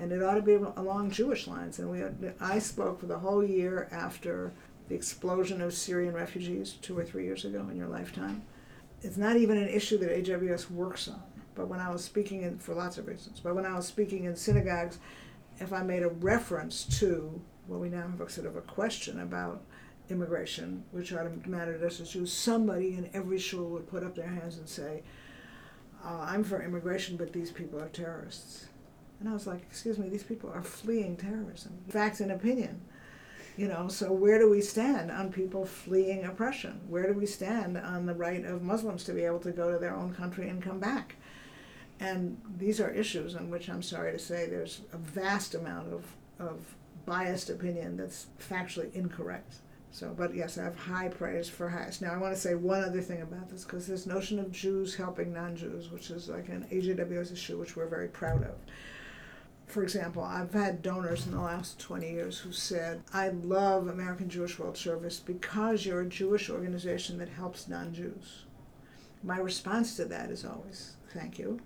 And 0.00 0.12
it 0.12 0.22
ought 0.22 0.36
to 0.36 0.42
be 0.42 0.54
along 0.54 1.10
Jewish 1.10 1.46
lines. 1.46 1.78
And 1.78 1.90
we, 1.90 2.02
I 2.40 2.58
spoke 2.58 3.00
for 3.00 3.06
the 3.06 3.18
whole 3.18 3.44
year 3.44 3.88
after 3.92 4.52
the 4.88 4.94
explosion 4.94 5.60
of 5.60 5.74
Syrian 5.74 6.14
refugees 6.14 6.74
two 6.82 6.98
or 6.98 7.04
three 7.04 7.24
years 7.24 7.44
ago 7.44 7.66
in 7.70 7.76
your 7.76 7.88
lifetime. 7.88 8.42
It's 9.02 9.16
not 9.16 9.36
even 9.36 9.58
an 9.58 9.68
issue 9.68 9.98
that 9.98 10.10
AJWS 10.10 10.70
works 10.70 11.08
on. 11.08 11.22
But 11.54 11.68
when 11.68 11.80
I 11.80 11.90
was 11.90 12.02
speaking 12.02 12.42
in, 12.42 12.58
for 12.58 12.74
lots 12.74 12.98
of 12.98 13.06
reasons, 13.06 13.40
but 13.40 13.54
when 13.54 13.66
I 13.66 13.74
was 13.74 13.86
speaking 13.86 14.24
in 14.24 14.36
synagogues, 14.36 14.98
if 15.58 15.72
I 15.72 15.82
made 15.82 16.02
a 16.02 16.08
reference 16.08 16.84
to, 17.00 17.40
well, 17.68 17.78
we 17.78 17.88
now 17.88 18.08
have 18.08 18.20
a 18.20 18.30
sort 18.30 18.46
of 18.46 18.56
a 18.56 18.62
question 18.62 19.20
about 19.20 19.62
immigration, 20.08 20.84
which 20.92 21.12
matter 21.46 21.78
to 21.78 21.86
us 21.86 22.00
as 22.00 22.10
Jews, 22.10 22.32
somebody 22.32 22.94
in 22.94 23.10
every 23.12 23.38
shul 23.38 23.64
would 23.70 23.86
put 23.86 24.02
up 24.02 24.14
their 24.14 24.28
hands 24.28 24.58
and 24.58 24.68
say, 24.68 25.02
uh, 26.04 26.26
I'm 26.28 26.42
for 26.42 26.62
immigration, 26.62 27.16
but 27.16 27.32
these 27.32 27.50
people 27.50 27.80
are 27.80 27.88
terrorists. 27.88 28.66
And 29.20 29.28
I 29.28 29.32
was 29.32 29.46
like, 29.46 29.62
excuse 29.62 29.98
me, 29.98 30.08
these 30.08 30.24
people 30.24 30.50
are 30.52 30.62
fleeing 30.62 31.16
terrorism. 31.16 31.72
Facts 31.88 32.20
and 32.20 32.32
opinion. 32.32 32.80
You 33.56 33.68
know, 33.68 33.88
so 33.88 34.10
where 34.12 34.38
do 34.38 34.48
we 34.48 34.62
stand 34.62 35.10
on 35.10 35.30
people 35.30 35.66
fleeing 35.66 36.24
oppression? 36.24 36.80
Where 36.88 37.12
do 37.12 37.18
we 37.18 37.26
stand 37.26 37.76
on 37.76 38.06
the 38.06 38.14
right 38.14 38.44
of 38.44 38.62
Muslims 38.62 39.04
to 39.04 39.12
be 39.12 39.24
able 39.24 39.40
to 39.40 39.52
go 39.52 39.70
to 39.70 39.78
their 39.78 39.94
own 39.94 40.14
country 40.14 40.48
and 40.48 40.62
come 40.62 40.78
back? 40.78 41.16
And 42.00 42.40
these 42.58 42.80
are 42.80 42.90
issues 42.90 43.36
on 43.36 43.50
which 43.50 43.68
I'm 43.68 43.82
sorry 43.82 44.12
to 44.12 44.18
say 44.18 44.46
there's 44.46 44.80
a 44.92 44.96
vast 44.96 45.54
amount 45.54 45.92
of, 45.92 46.04
of 46.38 46.74
biased 47.04 47.50
opinion 47.50 47.96
that's 47.96 48.26
factually 48.40 48.92
incorrect. 48.94 49.56
So, 49.90 50.14
but 50.16 50.34
yes, 50.34 50.56
I 50.56 50.64
have 50.64 50.76
high 50.76 51.08
praise 51.08 51.50
for 51.50 51.68
HIAS. 51.68 52.00
Now, 52.00 52.14
I 52.14 52.16
want 52.16 52.34
to 52.34 52.40
say 52.40 52.54
one 52.54 52.82
other 52.82 53.02
thing 53.02 53.20
about 53.20 53.50
this 53.50 53.64
because 53.64 53.86
this 53.86 54.06
notion 54.06 54.38
of 54.38 54.50
Jews 54.50 54.94
helping 54.94 55.34
non 55.34 55.54
Jews, 55.54 55.90
which 55.90 56.10
is 56.10 56.30
like 56.30 56.48
an 56.48 56.66
AJWS 56.72 57.32
issue, 57.34 57.58
which 57.58 57.76
we're 57.76 57.86
very 57.86 58.08
proud 58.08 58.42
of 58.42 58.54
for 59.72 59.82
example, 59.82 60.22
I've 60.22 60.52
had 60.52 60.82
donors 60.82 61.24
in 61.24 61.32
the 61.32 61.40
last 61.40 61.80
20 61.80 62.10
years 62.10 62.38
who 62.38 62.52
said, 62.52 63.02
I 63.14 63.30
love 63.30 63.88
American 63.88 64.28
Jewish 64.28 64.58
World 64.58 64.76
Service 64.76 65.18
because 65.18 65.86
you're 65.86 66.02
a 66.02 66.08
Jewish 66.08 66.50
organization 66.50 67.16
that 67.18 67.30
helps 67.30 67.68
non 67.68 67.94
Jews. 67.94 68.44
My 69.24 69.38
response 69.38 69.96
to 69.96 70.04
that 70.06 70.30
is 70.30 70.44
always, 70.44 70.96
thank 71.14 71.38
you. 71.38 71.58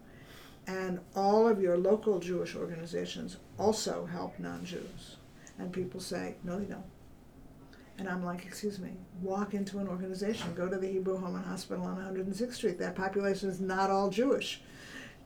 And 0.69 1.01
all 1.17 1.49
of 1.49 1.61
your 1.61 1.77
local 1.77 2.21
Jewish 2.21 2.55
organizations 2.55 3.39
also 3.59 4.07
help 4.07 4.39
non 4.39 4.65
Jews. 4.65 5.17
And 5.59 5.73
people 5.73 5.99
say, 5.99 6.37
no, 6.45 6.61
they 6.61 6.67
don't. 6.67 6.85
And 7.99 8.09
I'm 8.09 8.25
like, 8.25 8.45
excuse 8.45 8.79
me, 8.79 8.91
walk 9.21 9.53
into 9.55 9.79
an 9.79 9.89
organization, 9.89 10.55
go 10.55 10.69
to 10.69 10.77
the 10.77 10.87
Hebrew 10.87 11.19
Home 11.19 11.35
and 11.35 11.45
Hospital 11.45 11.85
on 11.85 11.97
106th 11.97 12.55
Street. 12.55 12.79
That 12.79 12.95
population 12.95 13.49
is 13.49 13.61
not 13.61 13.91
all 13.91 14.11
Jewish 14.11 14.61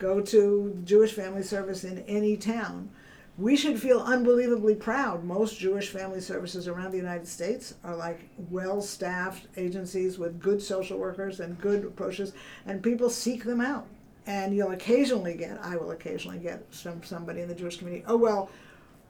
go 0.01 0.21
to 0.21 0.81
Jewish 0.85 1.13
Family 1.13 1.45
Service 1.45 1.85
in 1.85 2.01
any 2.09 2.37
town. 2.37 2.91
We 3.39 3.55
should 3.55 3.81
feel 3.81 4.01
unbelievably 4.01 4.75
proud. 4.77 5.25
Most 5.25 5.59
Jewish 5.59 5.89
family 5.91 6.21
services 6.21 6.67
around 6.67 6.91
the 6.91 6.97
United 6.97 7.29
States 7.29 7.75
are 7.85 7.95
like 7.95 8.29
well 8.51 8.83
staffed 8.83 9.47
agencies 9.57 10.19
with 10.19 10.41
good 10.41 10.61
social 10.61 10.99
workers 10.99 11.39
and 11.39 11.61
good 11.61 11.85
approaches, 11.85 12.33
and 12.67 12.83
people 12.83 13.09
seek 13.09 13.45
them 13.45 13.61
out. 13.61 13.87
And 14.27 14.55
you'll 14.55 14.73
occasionally 14.73 15.35
get, 15.35 15.59
I 15.63 15.77
will 15.77 15.93
occasionally 15.93 16.39
get 16.39 16.65
some 16.71 17.03
somebody 17.03 17.41
in 17.41 17.49
the 17.49 17.55
Jewish 17.55 17.79
community, 17.79 18.05
oh, 18.07 18.17
well, 18.17 18.51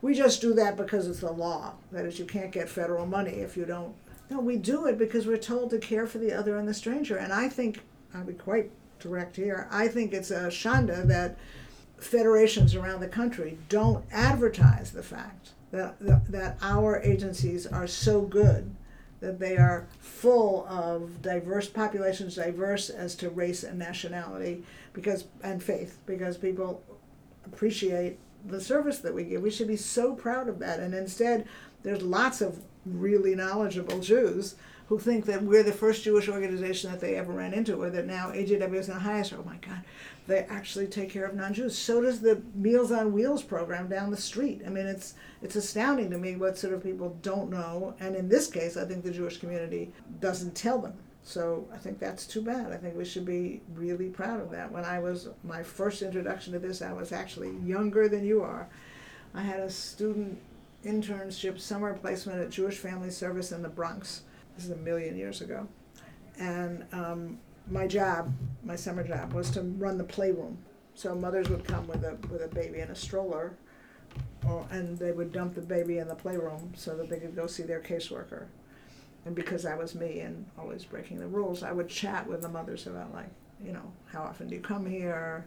we 0.02 0.14
just 0.14 0.40
do 0.40 0.54
that 0.54 0.76
because 0.76 1.08
it's 1.08 1.20
the 1.20 1.32
law. 1.32 1.74
That 1.92 2.04
is, 2.04 2.18
you 2.18 2.24
can't 2.24 2.52
get 2.52 2.68
federal 2.68 3.06
money 3.06 3.32
if 3.32 3.56
you 3.56 3.64
don't. 3.64 3.94
No, 4.30 4.40
we 4.40 4.56
do 4.56 4.86
it 4.86 4.96
because 4.96 5.26
we're 5.26 5.36
told 5.36 5.70
to 5.70 5.78
care 5.78 6.06
for 6.06 6.18
the 6.18 6.32
other 6.32 6.56
and 6.56 6.68
the 6.68 6.74
stranger. 6.74 7.16
And 7.16 7.32
I 7.32 7.48
think, 7.48 7.80
I'll 8.14 8.24
be 8.24 8.32
quite 8.32 8.70
direct 9.00 9.36
here. 9.36 9.68
I 9.70 9.88
think 9.88 10.12
it's 10.12 10.30
a 10.30 10.48
shanda 10.48 11.06
that 11.08 11.36
federations 11.98 12.74
around 12.74 13.00
the 13.00 13.08
country 13.08 13.58
don't 13.68 14.04
advertise 14.10 14.90
the 14.90 15.02
fact 15.02 15.50
that, 15.70 15.96
that 16.30 16.58
our 16.62 17.00
agencies 17.02 17.66
are 17.66 17.86
so 17.86 18.22
good 18.22 18.74
that 19.20 19.38
they 19.38 19.56
are 19.56 19.86
full 19.98 20.66
of 20.66 21.20
diverse 21.20 21.68
populations, 21.68 22.36
diverse 22.36 22.88
as 22.88 23.14
to 23.14 23.28
race 23.28 23.62
and 23.62 23.78
nationality, 23.78 24.64
because 24.94 25.26
and 25.42 25.62
faith, 25.62 25.98
because 26.06 26.38
people 26.38 26.82
appreciate 27.44 28.18
the 28.46 28.60
service 28.60 28.98
that 28.98 29.14
we 29.14 29.24
give. 29.24 29.42
We 29.42 29.50
should 29.50 29.68
be 29.68 29.76
so 29.76 30.14
proud 30.14 30.48
of 30.48 30.58
that. 30.60 30.80
And 30.80 30.94
instead, 30.94 31.46
there's 31.82 32.02
lots 32.02 32.40
of 32.40 32.62
really 32.86 33.34
knowledgeable 33.34 34.00
Jews 34.00 34.54
who 34.90 34.98
think 34.98 35.24
that 35.24 35.40
we're 35.40 35.62
the 35.62 35.70
first 35.70 36.02
Jewish 36.02 36.28
organization 36.28 36.90
that 36.90 36.98
they 37.00 37.14
ever 37.14 37.32
ran 37.32 37.54
into, 37.54 37.80
or 37.80 37.90
that 37.90 38.06
now 38.06 38.32
AJWS 38.32 38.88
and 38.88 39.00
HIAS, 39.00 39.32
oh 39.32 39.44
my 39.44 39.54
God, 39.58 39.82
they 40.26 40.40
actually 40.50 40.88
take 40.88 41.10
care 41.10 41.26
of 41.26 41.36
non-Jews. 41.36 41.78
So 41.78 42.00
does 42.00 42.20
the 42.20 42.42
Meals 42.56 42.90
on 42.90 43.12
Wheels 43.12 43.44
program 43.44 43.88
down 43.88 44.10
the 44.10 44.16
street. 44.16 44.62
I 44.66 44.68
mean, 44.68 44.86
it's 44.86 45.14
it's 45.42 45.54
astounding 45.54 46.10
to 46.10 46.18
me 46.18 46.34
what 46.34 46.58
sort 46.58 46.74
of 46.74 46.82
people 46.82 47.16
don't 47.22 47.50
know, 47.50 47.94
and 48.00 48.16
in 48.16 48.28
this 48.28 48.48
case, 48.48 48.76
I 48.76 48.84
think 48.84 49.04
the 49.04 49.12
Jewish 49.12 49.38
community 49.38 49.92
doesn't 50.18 50.56
tell 50.56 50.80
them. 50.80 50.94
So 51.22 51.68
I 51.72 51.76
think 51.76 52.00
that's 52.00 52.26
too 52.26 52.42
bad. 52.42 52.72
I 52.72 52.76
think 52.76 52.96
we 52.96 53.04
should 53.04 53.24
be 53.24 53.60
really 53.74 54.08
proud 54.08 54.40
of 54.40 54.50
that. 54.50 54.72
When 54.72 54.84
I 54.84 54.98
was 54.98 55.28
my 55.44 55.62
first 55.62 56.02
introduction 56.02 56.52
to 56.54 56.58
this, 56.58 56.82
I 56.82 56.92
was 56.92 57.12
actually 57.12 57.56
younger 57.64 58.08
than 58.08 58.24
you 58.24 58.42
are. 58.42 58.68
I 59.34 59.42
had 59.42 59.60
a 59.60 59.70
student 59.70 60.40
internship 60.84 61.60
summer 61.60 61.94
placement 61.94 62.40
at 62.40 62.50
Jewish 62.50 62.78
Family 62.78 63.10
Service 63.10 63.52
in 63.52 63.62
the 63.62 63.68
Bronx 63.68 64.22
this 64.60 64.68
is 64.68 64.76
a 64.76 64.82
million 64.82 65.16
years 65.16 65.40
ago. 65.40 65.66
And 66.38 66.84
um, 66.92 67.38
my 67.70 67.86
job, 67.86 68.30
my 68.62 68.76
summer 68.76 69.02
job, 69.02 69.32
was 69.32 69.50
to 69.52 69.62
run 69.62 69.96
the 69.96 70.04
playroom. 70.04 70.58
So 70.94 71.14
mothers 71.14 71.48
would 71.48 71.64
come 71.64 71.86
with 71.86 72.04
a 72.04 72.18
with 72.30 72.42
a 72.42 72.48
baby 72.48 72.80
in 72.80 72.90
a 72.90 72.94
stroller, 72.94 73.54
or, 74.46 74.66
and 74.70 74.98
they 74.98 75.12
would 75.12 75.32
dump 75.32 75.54
the 75.54 75.62
baby 75.62 75.96
in 75.96 76.08
the 76.08 76.14
playroom 76.14 76.74
so 76.76 76.94
that 76.96 77.08
they 77.08 77.18
could 77.18 77.34
go 77.34 77.46
see 77.46 77.62
their 77.62 77.80
caseworker. 77.80 78.46
And 79.24 79.34
because 79.34 79.64
I 79.64 79.76
was 79.76 79.94
me 79.94 80.20
and 80.20 80.44
always 80.58 80.84
breaking 80.84 81.20
the 81.20 81.26
rules, 81.26 81.62
I 81.62 81.72
would 81.72 81.88
chat 81.88 82.26
with 82.26 82.42
the 82.42 82.48
mothers 82.48 82.86
about 82.86 83.14
like, 83.14 83.30
you 83.64 83.72
know, 83.72 83.92
how 84.12 84.20
often 84.22 84.48
do 84.48 84.56
you 84.56 84.60
come 84.60 84.84
here? 84.84 85.46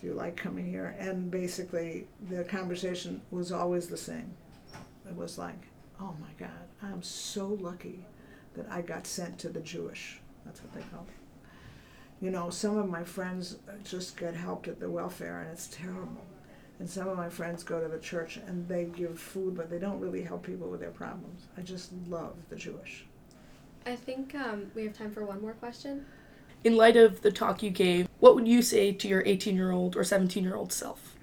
Do 0.00 0.06
you 0.06 0.14
like 0.14 0.36
coming 0.36 0.64
here? 0.64 0.96
And 0.98 1.30
basically, 1.30 2.06
the 2.30 2.44
conversation 2.44 3.20
was 3.30 3.52
always 3.52 3.86
the 3.86 3.98
same. 3.98 4.32
It 5.06 5.14
was 5.14 5.36
like, 5.36 5.60
oh 6.00 6.14
my 6.20 6.32
God, 6.38 6.68
I'm 6.82 7.02
so 7.02 7.58
lucky 7.60 8.06
that 8.54 8.70
I 8.70 8.82
got 8.82 9.06
sent 9.06 9.38
to 9.40 9.48
the 9.48 9.60
Jewish. 9.60 10.20
That's 10.44 10.62
what 10.62 10.72
they 10.72 10.82
call 10.90 11.06
it. 11.08 12.24
You 12.24 12.30
know, 12.30 12.50
some 12.50 12.76
of 12.76 12.88
my 12.88 13.04
friends 13.04 13.56
just 13.84 14.16
get 14.16 14.34
helped 14.34 14.68
at 14.68 14.78
the 14.78 14.90
welfare, 14.90 15.40
and 15.40 15.50
it's 15.50 15.68
terrible. 15.68 16.26
And 16.78 16.88
some 16.88 17.08
of 17.08 17.16
my 17.16 17.28
friends 17.28 17.62
go 17.62 17.78
to 17.78 17.88
the 17.88 17.98
church 17.98 18.38
and 18.38 18.66
they 18.66 18.84
give 18.84 19.20
food, 19.20 19.54
but 19.54 19.68
they 19.68 19.78
don't 19.78 20.00
really 20.00 20.22
help 20.22 20.44
people 20.44 20.68
with 20.68 20.80
their 20.80 20.90
problems. 20.90 21.46
I 21.56 21.60
just 21.60 21.92
love 22.08 22.34
the 22.48 22.56
Jewish. 22.56 23.04
I 23.84 23.96
think 23.96 24.34
um, 24.34 24.70
we 24.74 24.84
have 24.84 24.94
time 24.94 25.12
for 25.12 25.24
one 25.24 25.42
more 25.42 25.52
question. 25.52 26.06
In 26.64 26.76
light 26.76 26.96
of 26.96 27.20
the 27.20 27.30
talk 27.30 27.62
you 27.62 27.70
gave, 27.70 28.08
what 28.18 28.34
would 28.34 28.48
you 28.48 28.62
say 28.62 28.92
to 28.92 29.08
your 29.08 29.22
18 29.26 29.54
year 29.54 29.72
old 29.72 29.94
or 29.94 30.04
17 30.04 30.42
year 30.42 30.56
old 30.56 30.72
self? 30.72 31.16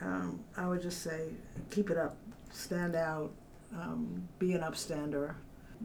Um, 0.00 0.44
I 0.56 0.68
would 0.68 0.80
just 0.80 1.02
say 1.02 1.30
keep 1.70 1.90
it 1.90 1.98
up, 1.98 2.16
stand 2.52 2.94
out, 2.94 3.32
um, 3.76 4.28
be 4.38 4.52
an 4.52 4.62
upstander, 4.62 5.34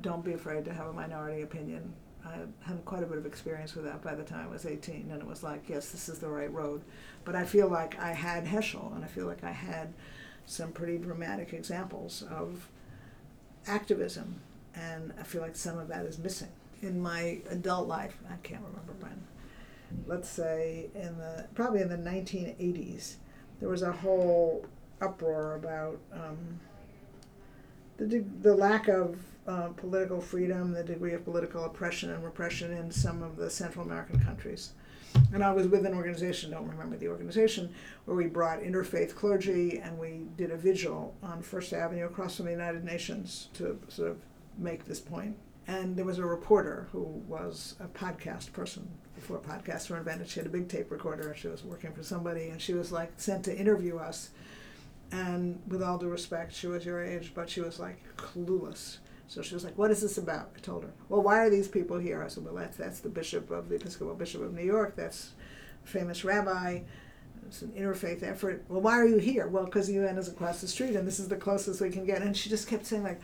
don't 0.02 0.24
be 0.24 0.34
afraid 0.34 0.66
to 0.66 0.74
have 0.74 0.88
a 0.88 0.94
minority 0.94 1.42
opinion. 1.42 1.94
I 2.26 2.40
had 2.62 2.84
quite 2.86 3.04
a 3.04 3.06
bit 3.06 3.18
of 3.20 3.26
experience 3.26 3.76
with 3.76 3.86
that 3.86 4.02
by 4.02 4.16
the 4.16 4.24
time 4.24 4.48
I 4.48 4.52
was 4.52 4.66
18, 4.66 5.10
and 5.12 5.22
it 5.22 5.28
was 5.28 5.44
like, 5.44 5.70
yes, 5.70 5.90
this 5.92 6.10
is 6.10 6.20
the 6.20 6.28
right 6.30 6.52
road. 6.52 6.82
But 7.24 7.36
I 7.36 7.46
feel 7.46 7.68
like 7.68 8.00
I 8.00 8.14
had 8.14 8.46
Heschel, 8.46 8.96
and 8.96 9.04
I 9.04 9.08
feel 9.08 9.28
like 9.28 9.44
I 9.44 9.52
had 9.52 9.94
some 10.46 10.72
pretty 10.72 10.98
dramatic 10.98 11.54
examples 11.54 12.24
of 12.30 12.70
activism, 13.68 14.42
and 14.76 15.14
I 15.20 15.24
feel 15.24 15.42
like 15.42 15.56
some 15.56 15.78
of 15.78 15.88
that 15.90 16.06
is 16.06 16.18
missing 16.20 16.50
in 16.82 17.00
my 17.02 17.40
adult 17.50 17.88
life. 17.88 18.18
I 18.30 18.36
can't 18.44 18.62
remember 18.64 18.94
when. 19.00 19.24
let's 20.08 20.30
say 20.30 20.88
in 20.96 21.18
the 21.18 21.48
probably 21.56 21.82
in 21.82 21.90
the 21.90 21.98
1980s, 21.98 23.16
there 23.60 23.70
was 23.70 23.82
a 23.82 23.92
whole 23.92 24.66
uproar 25.02 25.56
about 25.56 26.00
um, 26.14 26.60
the 27.98 28.24
the 28.42 28.54
lack 28.56 28.88
of 28.88 29.18
uh, 29.48 29.70
political 29.70 30.20
freedom, 30.20 30.74
the 30.74 30.84
degree 30.84 31.14
of 31.14 31.24
political 31.24 31.66
oppression 31.66 32.12
and 32.12 32.24
repression 32.24 32.72
in 32.72 32.92
some 32.92 33.22
of 33.22 33.36
the 33.36 33.50
Central 33.50 33.86
American 33.86 34.20
countries. 34.20 34.74
And 35.34 35.44
I 35.44 35.52
was 35.52 35.68
with 35.68 35.86
an 35.86 35.94
organization, 35.94 36.52
don't 36.52 36.68
remember 36.68 36.98
the 36.98 37.08
organization, 37.08 37.74
where 38.06 38.18
we 38.18 38.28
brought 38.28 38.60
interfaith 38.60 39.16
clergy 39.16 39.80
and 39.80 39.98
we 39.98 40.22
did 40.38 40.52
a 40.52 40.58
vigil 40.58 41.16
on 41.24 41.42
First 41.42 41.74
Avenue 41.74 42.06
across 42.06 42.38
from 42.38 42.46
the 42.46 42.52
United 42.52 42.84
Nations 42.84 43.50
to 43.54 43.80
sort 43.88 44.12
of 44.12 44.18
make 44.58 44.86
this 44.86 45.00
point. 45.00 45.38
And 45.68 45.96
there 45.96 46.06
was 46.06 46.20
a 46.20 46.26
reporter 46.26 46.88
who 46.92 47.04
was 47.28 47.76
a 47.80 47.88
podcast 47.88 48.52
person 48.54 48.88
before 49.16 49.40
podcasts 49.40 49.90
were 49.90 49.98
invented. 49.98 50.28
She 50.28 50.40
had 50.40 50.48
a 50.48 50.52
big 50.52 50.68
tape 50.68 50.92
recorder 50.92 51.34
she 51.36 51.48
was 51.48 51.64
working 51.64 51.92
for 51.94 52.04
somebody 52.04 52.50
and 52.50 52.62
she 52.62 52.74
was 52.74 52.92
like 52.92 53.14
sent 53.18 53.46
to 53.46 53.58
interview 53.58 53.98
us. 53.98 54.30
And 55.12 55.62
with 55.68 55.82
all 55.82 55.98
due 55.98 56.10
respect, 56.10 56.54
she 56.54 56.68
was 56.68 56.86
your 56.86 57.02
age, 57.02 57.32
but 57.34 57.50
she 57.50 57.62
was 57.62 57.80
like 57.80 58.04
clueless. 58.18 58.98
So 59.28 59.42
she 59.42 59.56
was 59.56 59.64
like, 59.64 59.78
"What 59.78 59.92
is 59.92 60.02
this 60.02 60.18
about?" 60.18 60.52
I 60.56 60.60
told 60.60 60.84
her. 60.84 60.92
Well, 61.10 61.22
why 61.22 61.40
are 61.40 61.50
these 61.50 61.68
people 61.68 61.98
here? 61.98 62.24
I 62.24 62.28
said, 62.28 62.46
"Well, 62.46 62.56
that's 62.56 62.78
that's 62.78 63.00
the 63.00 63.10
bishop 63.10 63.50
of 63.52 63.70
the 63.70 63.76
Episcopal 63.76 64.14
Bishop 64.16 64.42
of 64.42 64.54
New 64.54 64.64
York. 64.64 64.96
That's 64.96 65.32
a 65.84 65.88
famous 65.88 66.24
rabbi. 66.24 66.82
It's 67.48 67.62
an 67.62 67.74
interfaith 67.74 68.24
effort. 68.24 68.64
Well, 68.70 68.82
why 68.82 68.94
are 68.94 69.08
you 69.08 69.18
here? 69.18 69.48
Well, 69.48 69.66
because 69.66 69.88
the 69.88 69.94
UN 69.94 70.18
is 70.18 70.28
across 70.28 70.62
the 70.62 70.68
street, 70.68 70.96
and 70.96 71.08
this 71.08 71.20
is 71.20 71.28
the 71.28 71.36
closest 71.36 71.82
we 71.82 71.90
can 71.90 72.06
get." 72.06 72.22
And 72.22 72.36
she 72.36 72.50
just 72.50 72.68
kept 72.68 72.86
saying 72.86 73.04
like, 73.04 73.22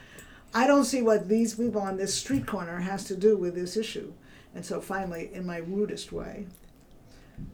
"I 0.53 0.67
don't 0.67 0.85
see 0.85 1.01
what 1.01 1.29
these 1.29 1.55
people 1.55 1.81
on 1.81 1.97
this 1.97 2.13
street 2.13 2.45
corner 2.47 2.79
has 2.79 3.03
to 3.05 3.15
do 3.15 3.37
with 3.37 3.55
this 3.55 3.77
issue." 3.77 4.13
And 4.53 4.65
so 4.65 4.81
finally, 4.81 5.29
in 5.33 5.45
my 5.45 5.57
rudest 5.57 6.11
way, 6.11 6.47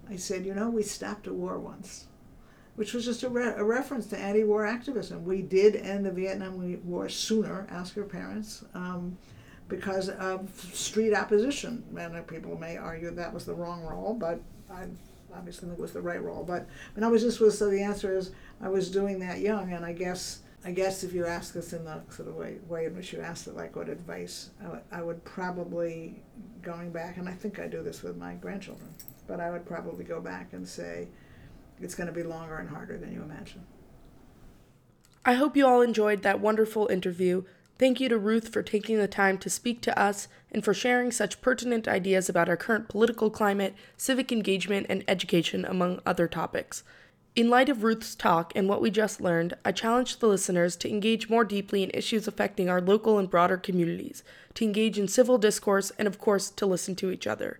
I 0.09 0.15
said, 0.15 0.45
"You 0.45 0.53
know, 0.53 0.69
we 0.69 0.83
stopped 0.83 1.27
a 1.27 1.33
war 1.33 1.59
once." 1.59 2.07
Which 2.77 2.93
was 2.93 3.03
just 3.03 3.23
a, 3.23 3.29
re- 3.29 3.55
a 3.57 3.63
reference 3.63 4.05
to 4.05 4.17
anti-war 4.17 4.63
activism. 4.63 5.25
We 5.25 5.41
did 5.41 5.75
end 5.75 6.05
the 6.05 6.11
Vietnam 6.11 6.79
War 6.85 7.09
sooner, 7.09 7.65
ask 7.71 7.95
your 7.95 8.05
parents, 8.05 8.63
um, 8.75 9.17
because 9.67 10.09
of 10.09 10.47
street 10.73 11.15
opposition. 11.15 11.83
And 11.97 12.27
people 12.27 12.55
may 12.55 12.77
argue 12.77 13.09
that 13.09 13.33
was 13.33 13.45
the 13.45 13.55
wrong 13.55 13.81
role, 13.81 14.13
but 14.13 14.39
I 14.71 14.85
obviously 15.35 15.67
think 15.69 15.79
it 15.79 15.81
was 15.81 15.91
the 15.91 16.01
right 16.01 16.21
role. 16.21 16.43
But 16.43 16.67
and 16.95 17.03
I 17.03 17.07
was 17.07 17.23
just 17.23 17.39
was 17.39 17.57
so 17.57 17.67
the 17.67 17.81
answer 17.81 18.15
is 18.15 18.29
I 18.61 18.69
was 18.69 18.91
doing 18.91 19.17
that 19.19 19.39
young, 19.39 19.73
and 19.73 19.83
I 19.83 19.93
guess 19.93 20.41
I 20.63 20.71
guess 20.71 21.03
if 21.03 21.13
you 21.13 21.25
ask 21.25 21.55
us 21.55 21.73
in 21.73 21.83
the 21.83 22.01
sort 22.09 22.29
of 22.29 22.35
way, 22.35 22.57
way 22.67 22.85
in 22.85 22.95
which 22.95 23.11
you 23.11 23.21
asked 23.21 23.47
it, 23.47 23.55
like 23.55 23.75
what 23.75 23.89
advice, 23.89 24.51
I 24.63 24.69
would, 24.69 24.81
I 24.91 25.01
would 25.01 25.23
probably 25.23 26.21
going 26.61 26.91
back, 26.91 27.17
and 27.17 27.27
I 27.27 27.33
think 27.33 27.59
I 27.59 27.67
do 27.67 27.81
this 27.81 28.03
with 28.03 28.17
my 28.17 28.35
grandchildren, 28.35 28.93
but 29.25 29.39
I 29.39 29.49
would 29.49 29.65
probably 29.65 30.03
go 30.03 30.21
back 30.21 30.53
and 30.53 30.67
say 30.67 31.07
it's 31.81 31.95
going 31.95 32.07
to 32.07 32.13
be 32.13 32.23
longer 32.23 32.57
and 32.57 32.69
harder 32.69 32.97
than 32.97 33.13
you 33.13 33.21
imagine. 33.21 33.65
I 35.25 35.33
hope 35.33 35.57
you 35.57 35.67
all 35.67 35.81
enjoyed 35.81 36.23
that 36.23 36.39
wonderful 36.39 36.87
interview. 36.87 37.43
Thank 37.77 37.99
you 37.99 38.09
to 38.09 38.17
Ruth 38.17 38.49
for 38.49 38.63
taking 38.63 38.97
the 38.97 39.07
time 39.07 39.37
to 39.39 39.49
speak 39.49 39.81
to 39.81 39.99
us 39.99 40.27
and 40.51 40.63
for 40.63 40.73
sharing 40.73 41.11
such 41.11 41.41
pertinent 41.41 41.87
ideas 41.87 42.29
about 42.29 42.49
our 42.49 42.57
current 42.57 42.87
political 42.87 43.29
climate, 43.29 43.75
civic 43.97 44.31
engagement, 44.31 44.87
and 44.89 45.03
education, 45.07 45.65
among 45.65 46.01
other 46.05 46.27
topics. 46.27 46.83
In 47.35 47.51
light 47.51 47.69
of 47.69 47.83
Ruth's 47.83 48.15
talk 48.15 48.51
and 48.55 48.67
what 48.67 48.81
we 48.81 48.89
just 48.89 49.21
learned, 49.21 49.55
I 49.63 49.71
challenge 49.71 50.17
the 50.17 50.27
listeners 50.27 50.75
to 50.77 50.89
engage 50.89 51.29
more 51.29 51.43
deeply 51.43 51.83
in 51.83 51.91
issues 51.93 52.27
affecting 52.27 52.67
our 52.67 52.81
local 52.81 53.19
and 53.19 53.29
broader 53.29 53.57
communities, 53.57 54.23
to 54.55 54.65
engage 54.65 54.97
in 54.97 55.07
civil 55.07 55.37
discourse, 55.37 55.91
and 55.99 56.07
of 56.07 56.17
course, 56.17 56.49
to 56.49 56.65
listen 56.65 56.95
to 56.95 57.11
each 57.11 57.27
other. 57.27 57.59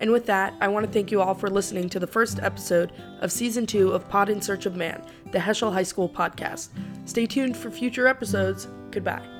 And 0.00 0.10
with 0.10 0.26
that, 0.26 0.54
I 0.60 0.68
want 0.68 0.86
to 0.86 0.92
thank 0.92 1.10
you 1.10 1.20
all 1.20 1.34
for 1.34 1.50
listening 1.50 1.88
to 1.90 1.98
the 1.98 2.06
first 2.06 2.40
episode 2.40 2.92
of 3.20 3.30
season 3.30 3.66
two 3.66 3.92
of 3.92 4.08
Pod 4.08 4.28
in 4.30 4.40
Search 4.40 4.66
of 4.66 4.74
Man, 4.74 5.04
the 5.32 5.38
Heschel 5.38 5.72
High 5.72 5.82
School 5.82 6.08
podcast. 6.08 6.70
Stay 7.04 7.26
tuned 7.26 7.56
for 7.56 7.70
future 7.70 8.06
episodes. 8.06 8.66
Goodbye. 8.90 9.39